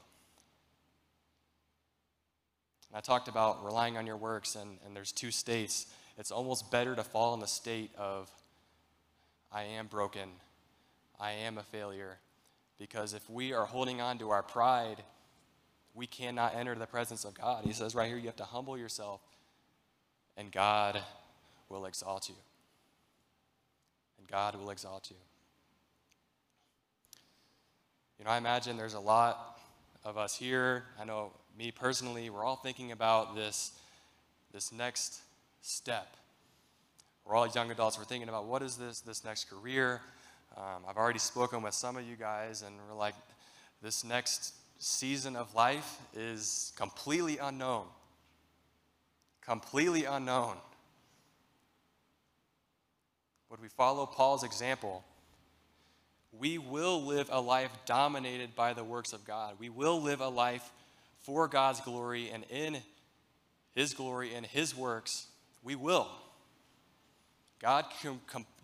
And 2.91 2.99
I 2.99 3.01
talked 3.01 3.29
about 3.29 3.65
relying 3.65 3.97
on 3.97 4.05
your 4.05 4.17
works, 4.17 4.57
and, 4.57 4.79
and 4.85 4.97
there's 4.97 5.13
two 5.13 5.31
states. 5.31 5.87
It's 6.19 6.33
almost 6.33 6.73
better 6.73 6.97
to 6.97 7.05
fall 7.05 7.35
in 7.35 7.41
the 7.41 7.47
state 7.47 7.93
of, 7.97 8.29
I 9.53 9.63
am 9.63 9.87
broken, 9.87 10.29
I 11.21 11.31
am 11.31 11.57
a 11.57 11.63
failure, 11.63 12.19
because 12.81 13.15
if 13.15 13.31
we 13.31 13.53
are 13.53 13.65
holding 13.65 14.01
on 14.01 14.19
to 14.19 14.31
our 14.31 14.43
pride, 14.43 15.05
we 15.95 16.09
cannot 16.09 16.57
enter 16.57 16.75
the 16.75 16.87
presence 16.87 17.25
of 17.25 17.35
God. 17.35 17.65
He 17.65 17.73
says 17.73 17.95
right 17.95 18.09
here, 18.09 18.19
you 18.19 18.27
have 18.27 18.37
to 18.37 18.45
humble 18.45 18.77
yourself, 18.77 19.21
and 20.37 20.51
God 20.51 21.01
will 21.69 21.87
exalt 21.87 22.29
you. 22.29 22.35
And 24.19 24.29
God 24.29 24.57
will 24.57 24.71
exalt 24.71 25.11
you. 25.11 25.17
You 28.19 28.25
know, 28.25 28.31
I 28.31 28.39
imagine 28.39 28.77
there's 28.77 28.95
a 28.95 29.01
lot 29.01 29.59
of 30.05 30.17
us 30.17 30.37
here. 30.37 30.85
I 31.01 31.05
know 31.05 31.33
me 31.59 31.71
personally, 31.71 32.31
we're 32.31 32.45
all 32.45 32.57
thinking 32.57 32.93
about 32.93 33.35
this, 33.35 33.73
this 34.53 34.73
next 34.73 35.21
step. 35.63 36.17
We're 37.25 37.35
all 37.35 37.47
young 37.49 37.71
adults. 37.71 37.99
We're 37.99 38.05
thinking 38.05 38.29
about 38.29 38.47
what 38.47 38.63
is 38.63 38.77
this, 38.77 39.01
this 39.01 39.25
next 39.25 39.49
career? 39.49 40.01
Um, 40.57 40.85
I've 40.89 40.97
already 40.97 41.19
spoken 41.19 41.63
with 41.63 41.75
some 41.75 41.97
of 41.97 42.05
you 42.07 42.17
guys, 42.17 42.63
and 42.63 42.75
we're 42.89 42.97
like, 42.97 43.15
this 43.83 44.05
next 44.05 44.55
season 44.79 45.37
of 45.37 45.55
life 45.55 45.99
is 46.15 46.73
completely 46.77 47.39
unknown. 47.39 47.87
Completely 49.47 50.05
unknown. 50.05 50.57
Would 53.51 53.61
we 53.61 53.69
follow 53.69 54.07
Paul's 54.07 54.43
example? 54.43 55.05
We 56.33 56.59
will 56.59 57.05
live 57.05 57.29
a 57.31 57.41
life 57.41 57.71
dominated 57.87 58.57
by 58.57 58.73
the 58.73 58.83
works 58.83 59.13
of 59.13 59.25
God. 59.25 59.55
We 59.59 59.69
will 59.69 60.03
live 60.03 60.21
a 60.21 60.29
life 60.29 60.69
for 61.23 61.47
God's 61.47 61.81
glory 61.81 62.31
and 62.31 62.45
in 62.51 62.79
His 63.75 63.95
glory 63.95 64.35
and 64.35 64.45
His 64.45 64.77
works. 64.77 65.29
We 65.63 65.77
will. 65.77 66.09
God, 67.61 67.85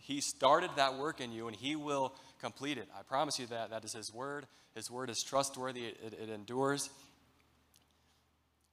He 0.00 0.20
started 0.20 0.70
that 0.76 0.98
work 0.98 1.20
in 1.20 1.32
you 1.32 1.46
and 1.46 1.56
He 1.56 1.76
will 1.76 2.12
complete 2.40 2.76
it. 2.76 2.88
I 2.98 3.02
promise 3.02 3.38
you 3.38 3.46
that. 3.46 3.70
That 3.70 3.84
is 3.84 3.92
His 3.92 4.12
word. 4.12 4.46
His 4.74 4.90
word 4.90 5.10
is 5.10 5.22
trustworthy, 5.22 5.84
it, 5.84 6.18
it 6.20 6.30
endures. 6.30 6.90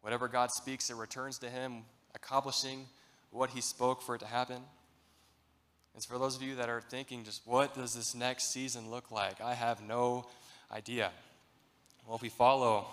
Whatever 0.01 0.27
God 0.27 0.51
speaks, 0.51 0.89
it 0.89 0.95
returns 0.95 1.39
to 1.39 1.49
Him, 1.49 1.83
accomplishing 2.17 2.85
what 3.31 3.51
He 3.51 3.61
spoke 3.61 4.01
for 4.01 4.15
it 4.15 4.19
to 4.19 4.27
happen. 4.27 4.61
And 5.93 6.03
for 6.03 6.17
those 6.17 6.35
of 6.35 6.41
you 6.41 6.55
that 6.55 6.69
are 6.69 6.81
thinking, 6.81 7.23
just 7.23 7.41
what 7.45 7.73
does 7.73 7.93
this 7.93 8.13
next 8.13 8.51
season 8.51 8.91
look 8.91 9.09
like? 9.09 9.41
I 9.41 9.53
have 9.53 9.81
no 9.81 10.27
idea. 10.71 11.11
Well, 12.05 12.15
if 12.15 12.21
we 12.21 12.29
follow 12.29 12.85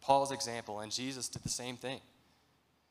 Paul's 0.00 0.32
example, 0.32 0.80
and 0.80 0.90
Jesus 0.90 1.28
did 1.28 1.42
the 1.42 1.48
same 1.48 1.76
thing. 1.76 2.00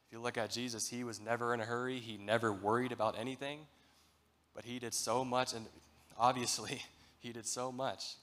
If 0.07 0.13
you 0.13 0.19
look 0.19 0.37
at 0.37 0.51
Jesus, 0.51 0.87
he 0.87 1.03
was 1.03 1.19
never 1.19 1.53
in 1.53 1.59
a 1.59 1.65
hurry, 1.65 1.99
he 1.99 2.17
never 2.17 2.53
worried 2.53 2.91
about 2.91 3.19
anything, 3.19 3.59
but 4.55 4.63
he 4.63 4.79
did 4.79 4.93
so 4.93 5.25
much, 5.25 5.53
and 5.53 5.65
obviously, 6.17 6.81
he 7.19 7.33
did 7.33 7.45
so 7.45 7.71
much. 7.71 8.15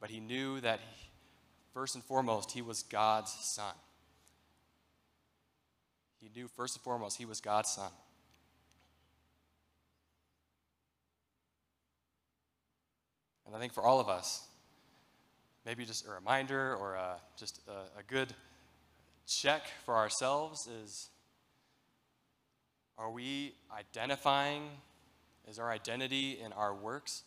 But 0.00 0.10
he 0.10 0.20
knew 0.20 0.60
that, 0.60 0.80
he, 0.80 1.08
first 1.72 1.94
and 1.94 2.04
foremost, 2.04 2.52
he 2.52 2.60
was 2.60 2.82
God's 2.82 3.32
son. 3.32 3.74
He 6.24 6.40
knew, 6.40 6.48
first 6.48 6.76
and 6.76 6.82
foremost, 6.82 7.18
he 7.18 7.26
was 7.26 7.42
God's 7.42 7.70
son. 7.70 7.90
And 13.46 13.54
I 13.54 13.58
think 13.58 13.74
for 13.74 13.82
all 13.82 14.00
of 14.00 14.08
us, 14.08 14.46
maybe 15.66 15.84
just 15.84 16.06
a 16.06 16.10
reminder 16.10 16.76
or 16.76 16.94
a, 16.94 17.16
just 17.38 17.60
a, 17.68 18.00
a 18.00 18.02
good 18.08 18.32
check 19.26 19.66
for 19.84 19.96
ourselves 19.96 20.66
is 20.82 21.10
are 22.96 23.10
we 23.10 23.52
identifying, 23.76 24.62
is 25.46 25.58
our 25.58 25.70
identity 25.70 26.38
in 26.42 26.54
our 26.54 26.74
works, 26.74 27.24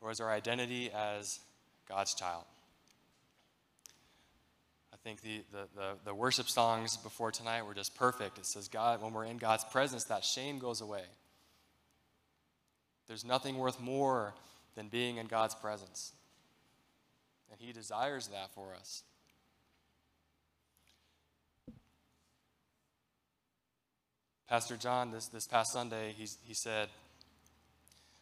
or 0.00 0.10
is 0.10 0.20
our 0.20 0.32
identity 0.32 0.90
as 0.90 1.40
God's 1.86 2.14
child? 2.14 2.44
I 4.98 5.08
think 5.08 5.22
the, 5.22 5.42
the, 5.52 5.68
the, 5.76 5.92
the, 6.06 6.14
worship 6.14 6.48
songs 6.48 6.96
before 6.96 7.30
tonight 7.30 7.64
were 7.64 7.74
just 7.74 7.94
perfect. 7.94 8.36
It 8.36 8.46
says, 8.46 8.68
God, 8.68 9.00
when 9.00 9.12
we're 9.12 9.24
in 9.24 9.38
God's 9.38 9.64
presence, 9.64 10.04
that 10.04 10.24
shame 10.24 10.58
goes 10.58 10.80
away. 10.80 11.04
There's 13.06 13.24
nothing 13.24 13.58
worth 13.58 13.80
more 13.80 14.34
than 14.74 14.88
being 14.88 15.16
in 15.16 15.26
God's 15.26 15.54
presence. 15.54 16.12
And 17.50 17.60
He 17.60 17.72
desires 17.72 18.28
that 18.28 18.52
for 18.54 18.74
us. 18.74 19.04
Pastor 24.48 24.76
John, 24.76 25.10
this, 25.10 25.26
this 25.26 25.46
past 25.46 25.72
Sunday, 25.72 26.14
he's, 26.16 26.38
he 26.42 26.54
said, 26.54 26.88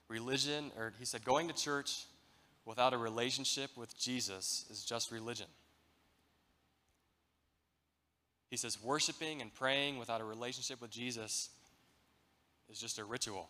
religion, 0.09 0.73
or 0.77 0.93
he 0.99 1.05
said, 1.05 1.25
going 1.25 1.47
to 1.47 1.55
church 1.55 2.05
without 2.65 2.93
a 2.93 2.99
relationship 2.99 3.71
with 3.77 3.97
Jesus 3.97 4.65
is 4.69 4.85
just 4.85 5.13
religion. 5.13 5.47
He 8.49 8.57
says, 8.57 8.83
worshiping 8.83 9.43
and 9.43 9.53
praying 9.53 9.99
without 9.99 10.21
a 10.21 10.25
relationship 10.25 10.81
with 10.81 10.91
Jesus 10.91 11.51
is 12.71 12.79
just 12.79 12.99
a 12.99 13.05
ritual. 13.05 13.49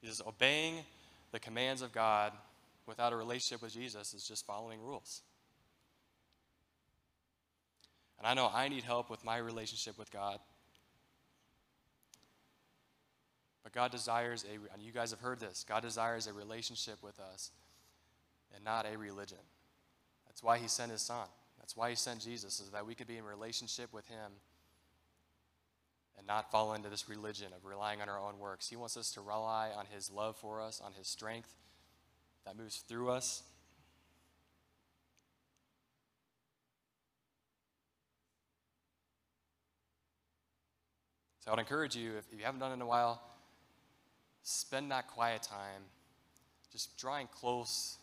He 0.00 0.06
says, 0.06 0.20
obeying 0.26 0.84
the 1.32 1.38
commands 1.38 1.82
of 1.82 1.92
God 1.92 2.32
without 2.86 3.12
a 3.12 3.16
relationship 3.16 3.62
with 3.62 3.72
Jesus 3.72 4.14
is 4.14 4.26
just 4.26 4.46
following 4.46 4.82
rules. 4.82 5.22
And 8.18 8.26
I 8.26 8.34
know 8.34 8.50
I 8.52 8.68
need 8.68 8.84
help 8.84 9.10
with 9.10 9.24
my 9.24 9.38
relationship 9.38 9.98
with 9.98 10.10
God. 10.12 10.38
But 13.62 13.72
God 13.72 13.90
desires 13.90 14.44
a, 14.44 14.74
and 14.74 14.82
you 14.82 14.92
guys 14.92 15.10
have 15.10 15.20
heard 15.20 15.40
this, 15.40 15.64
God 15.68 15.82
desires 15.82 16.26
a 16.26 16.32
relationship 16.32 17.02
with 17.02 17.18
us 17.18 17.50
and 18.54 18.64
not 18.64 18.86
a 18.92 18.98
religion. 18.98 19.38
That's 20.26 20.42
why 20.42 20.58
He 20.58 20.68
sent 20.68 20.92
His 20.92 21.00
Son. 21.00 21.26
Why 21.76 21.90
He 21.90 21.96
sent 21.96 22.20
Jesus, 22.20 22.60
is 22.60 22.70
that 22.70 22.86
we 22.86 22.94
could 22.94 23.06
be 23.06 23.16
in 23.16 23.24
relationship 23.24 23.92
with 23.92 24.06
Him 24.08 24.32
and 26.18 26.26
not 26.26 26.50
fall 26.50 26.74
into 26.74 26.88
this 26.88 27.08
religion 27.08 27.48
of 27.56 27.64
relying 27.64 28.00
on 28.00 28.08
our 28.08 28.20
own 28.20 28.38
works. 28.38 28.68
He 28.68 28.76
wants 28.76 28.96
us 28.96 29.12
to 29.12 29.20
rely 29.20 29.70
on 29.74 29.86
His 29.92 30.10
love 30.10 30.36
for 30.36 30.60
us, 30.60 30.80
on 30.84 30.92
His 30.92 31.06
strength 31.06 31.54
that 32.44 32.56
moves 32.56 32.78
through 32.88 33.10
us. 33.10 33.42
So 41.40 41.50
I 41.50 41.54
would 41.54 41.60
encourage 41.60 41.96
you, 41.96 42.12
if 42.18 42.24
you 42.38 42.44
haven't 42.44 42.60
done 42.60 42.70
it 42.70 42.74
in 42.74 42.82
a 42.82 42.86
while, 42.86 43.20
spend 44.44 44.92
that 44.92 45.08
quiet 45.08 45.42
time 45.42 45.82
just 46.70 46.96
drawing 46.96 47.26
close 47.26 47.98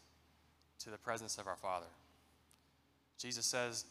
to 0.80 0.90
the 0.90 0.98
presence 0.98 1.38
of 1.38 1.48
our 1.48 1.56
Father. 1.56 1.86
Jesus 3.20 3.46
says, 3.46 3.86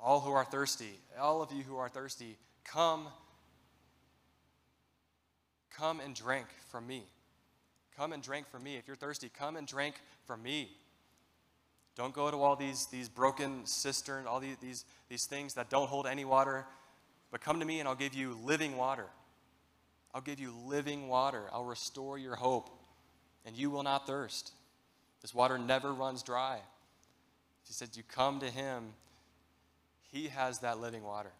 All 0.00 0.20
who 0.20 0.32
are 0.32 0.44
thirsty, 0.44 0.98
all 1.20 1.42
of 1.42 1.52
you 1.52 1.62
who 1.62 1.76
are 1.76 1.88
thirsty, 1.88 2.36
come 2.64 3.06
Come 5.76 6.00
and 6.00 6.14
drink 6.14 6.46
from 6.68 6.86
me. 6.86 7.02
Come 7.96 8.12
and 8.12 8.22
drink 8.22 8.48
from 8.48 8.62
me. 8.62 8.76
If 8.76 8.86
you're 8.86 8.96
thirsty, 8.96 9.30
come 9.36 9.56
and 9.56 9.66
drink 9.66 9.96
from 10.24 10.42
me. 10.42 10.70
Don't 11.96 12.14
go 12.14 12.30
to 12.30 12.36
all 12.36 12.56
these, 12.56 12.86
these 12.86 13.08
broken 13.08 13.66
cisterns, 13.66 14.26
all 14.26 14.40
these, 14.40 14.56
these, 14.60 14.84
these 15.08 15.26
things 15.26 15.54
that 15.54 15.70
don't 15.70 15.88
hold 15.88 16.06
any 16.06 16.24
water, 16.24 16.66
but 17.30 17.40
come 17.40 17.60
to 17.60 17.66
me 17.66 17.78
and 17.78 17.88
I'll 17.88 17.94
give 17.94 18.14
you 18.14 18.36
living 18.44 18.76
water. 18.76 19.06
I'll 20.12 20.20
give 20.20 20.40
you 20.40 20.52
living 20.66 21.08
water. 21.08 21.44
I'll 21.52 21.64
restore 21.64 22.18
your 22.18 22.36
hope, 22.36 22.70
and 23.44 23.56
you 23.56 23.70
will 23.70 23.82
not 23.82 24.06
thirst. 24.06 24.52
This 25.22 25.34
water 25.34 25.58
never 25.58 25.92
runs 25.92 26.22
dry. 26.22 26.58
He 27.66 27.72
said, 27.72 27.90
You 27.94 28.02
come 28.02 28.40
to 28.40 28.50
him, 28.50 28.94
he 30.12 30.28
has 30.28 30.60
that 30.60 30.80
living 30.80 31.02
water. 31.02 31.32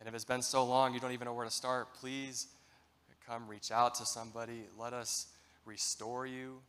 And 0.00 0.08
if 0.08 0.14
it's 0.14 0.24
been 0.24 0.42
so 0.42 0.64
long 0.64 0.94
you 0.94 1.00
don't 1.00 1.12
even 1.12 1.26
know 1.26 1.34
where 1.34 1.44
to 1.44 1.50
start, 1.50 1.94
please 1.94 2.48
come 3.28 3.46
reach 3.46 3.70
out 3.70 3.94
to 3.96 4.06
somebody. 4.06 4.64
Let 4.78 4.92
us 4.92 5.26
restore 5.64 6.26
you. 6.26 6.60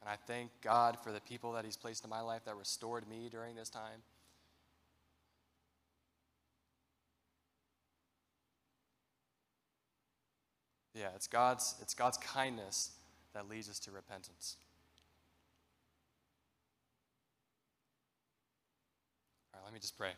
And 0.00 0.08
I 0.08 0.16
thank 0.26 0.50
God 0.62 0.98
for 1.02 1.12
the 1.12 1.20
people 1.20 1.52
that 1.52 1.64
He's 1.64 1.76
placed 1.76 2.04
in 2.04 2.10
my 2.10 2.20
life 2.20 2.44
that 2.44 2.56
restored 2.56 3.08
me 3.08 3.28
during 3.30 3.56
this 3.56 3.68
time. 3.68 4.02
Yeah, 10.94 11.08
it's 11.16 11.26
God's, 11.26 11.74
it's 11.82 11.94
God's 11.94 12.18
kindness 12.18 12.92
that 13.32 13.48
leads 13.48 13.68
us 13.68 13.80
to 13.80 13.90
repentance. 13.90 14.56
All 19.52 19.60
right, 19.60 19.63
let 19.74 19.78
me 19.78 19.80
just 19.80 19.98
pray. 19.98 20.12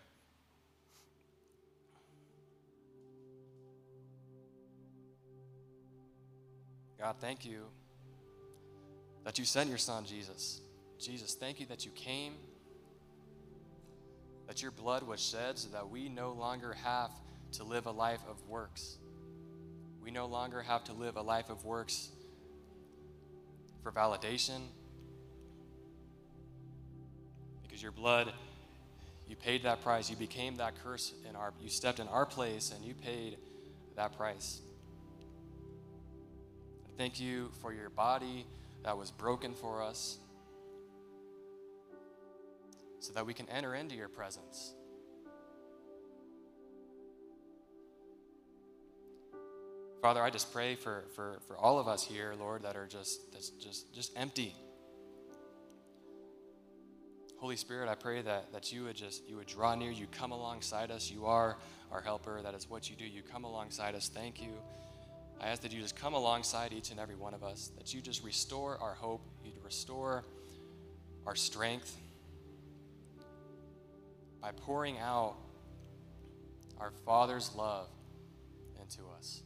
God, 6.98 7.16
thank 7.22 7.46
you 7.46 7.62
that 9.24 9.38
you 9.38 9.46
sent 9.46 9.70
your 9.70 9.78
son, 9.78 10.04
Jesus. 10.04 10.60
Jesus, 11.00 11.32
thank 11.32 11.58
you 11.58 11.64
that 11.66 11.86
you 11.86 11.90
came, 11.92 12.34
that 14.46 14.60
your 14.60 14.72
blood 14.72 15.02
was 15.04 15.20
shed 15.20 15.58
so 15.58 15.70
that 15.70 15.88
we 15.88 16.10
no 16.10 16.32
longer 16.32 16.74
have 16.84 17.10
to 17.52 17.64
live 17.64 17.86
a 17.86 17.90
life 17.90 18.20
of 18.28 18.36
works. 18.46 18.98
We 20.02 20.10
no 20.10 20.26
longer 20.26 20.60
have 20.60 20.84
to 20.84 20.92
live 20.92 21.16
a 21.16 21.22
life 21.22 21.48
of 21.48 21.64
works 21.64 22.10
for 23.82 23.90
validation. 23.90 24.66
Because 27.62 27.82
your 27.82 27.92
blood, 27.92 28.34
you 29.28 29.36
paid 29.36 29.64
that 29.64 29.82
price. 29.82 30.08
You 30.08 30.16
became 30.16 30.56
that 30.56 30.74
curse 30.82 31.12
in 31.28 31.36
our, 31.36 31.52
you 31.60 31.68
stepped 31.68 31.98
in 31.98 32.08
our 32.08 32.26
place 32.26 32.72
and 32.74 32.84
you 32.84 32.94
paid 32.94 33.38
that 33.96 34.16
price. 34.16 34.60
Thank 36.96 37.20
you 37.20 37.50
for 37.60 37.72
your 37.72 37.90
body 37.90 38.46
that 38.84 38.96
was 38.96 39.10
broken 39.10 39.54
for 39.54 39.82
us 39.82 40.18
so 43.00 43.12
that 43.12 43.26
we 43.26 43.34
can 43.34 43.48
enter 43.50 43.74
into 43.74 43.94
your 43.94 44.08
presence. 44.08 44.74
Father, 50.00 50.22
I 50.22 50.30
just 50.30 50.52
pray 50.52 50.76
for, 50.76 51.04
for, 51.14 51.40
for 51.48 51.56
all 51.58 51.78
of 51.78 51.88
us 51.88 52.04
here, 52.04 52.34
Lord, 52.38 52.62
that 52.62 52.76
are 52.76 52.86
just, 52.86 53.32
just, 53.32 53.60
just, 53.60 53.94
just 53.94 54.12
empty. 54.16 54.54
Holy 57.46 57.54
Spirit, 57.54 57.88
I 57.88 57.94
pray 57.94 58.22
that, 58.22 58.52
that 58.52 58.72
you 58.72 58.82
would 58.82 58.96
just 58.96 59.28
you 59.28 59.36
would 59.36 59.46
draw 59.46 59.76
near, 59.76 59.92
you 59.92 60.08
come 60.10 60.32
alongside 60.32 60.90
us. 60.90 61.12
You 61.12 61.26
are 61.26 61.56
our 61.92 62.00
helper. 62.00 62.42
That 62.42 62.56
is 62.56 62.68
what 62.68 62.90
you 62.90 62.96
do. 62.96 63.04
You 63.04 63.22
come 63.22 63.44
alongside 63.44 63.94
us. 63.94 64.08
Thank 64.08 64.42
you. 64.42 64.48
I 65.40 65.46
ask 65.46 65.62
that 65.62 65.72
you 65.72 65.80
just 65.80 65.94
come 65.94 66.14
alongside 66.14 66.72
each 66.72 66.90
and 66.90 66.98
every 66.98 67.14
one 67.14 67.34
of 67.34 67.44
us, 67.44 67.70
that 67.78 67.94
you 67.94 68.00
just 68.00 68.24
restore 68.24 68.78
our 68.78 68.94
hope, 68.94 69.20
you 69.44 69.52
restore 69.64 70.24
our 71.24 71.36
strength 71.36 71.96
by 74.42 74.50
pouring 74.50 74.98
out 74.98 75.36
our 76.80 76.90
Father's 77.04 77.54
love 77.54 77.86
into 78.82 79.02
us. 79.16 79.42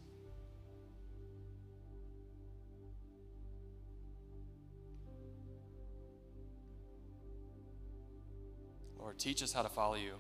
Lord, 9.10 9.18
teach 9.18 9.42
us 9.42 9.52
how 9.52 9.62
to 9.62 9.68
follow 9.68 9.96
you. 9.96 10.12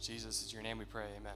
Jesus, 0.00 0.44
is 0.44 0.52
your 0.52 0.62
name 0.62 0.78
we 0.78 0.84
pray. 0.84 1.06
Amen. 1.18 1.34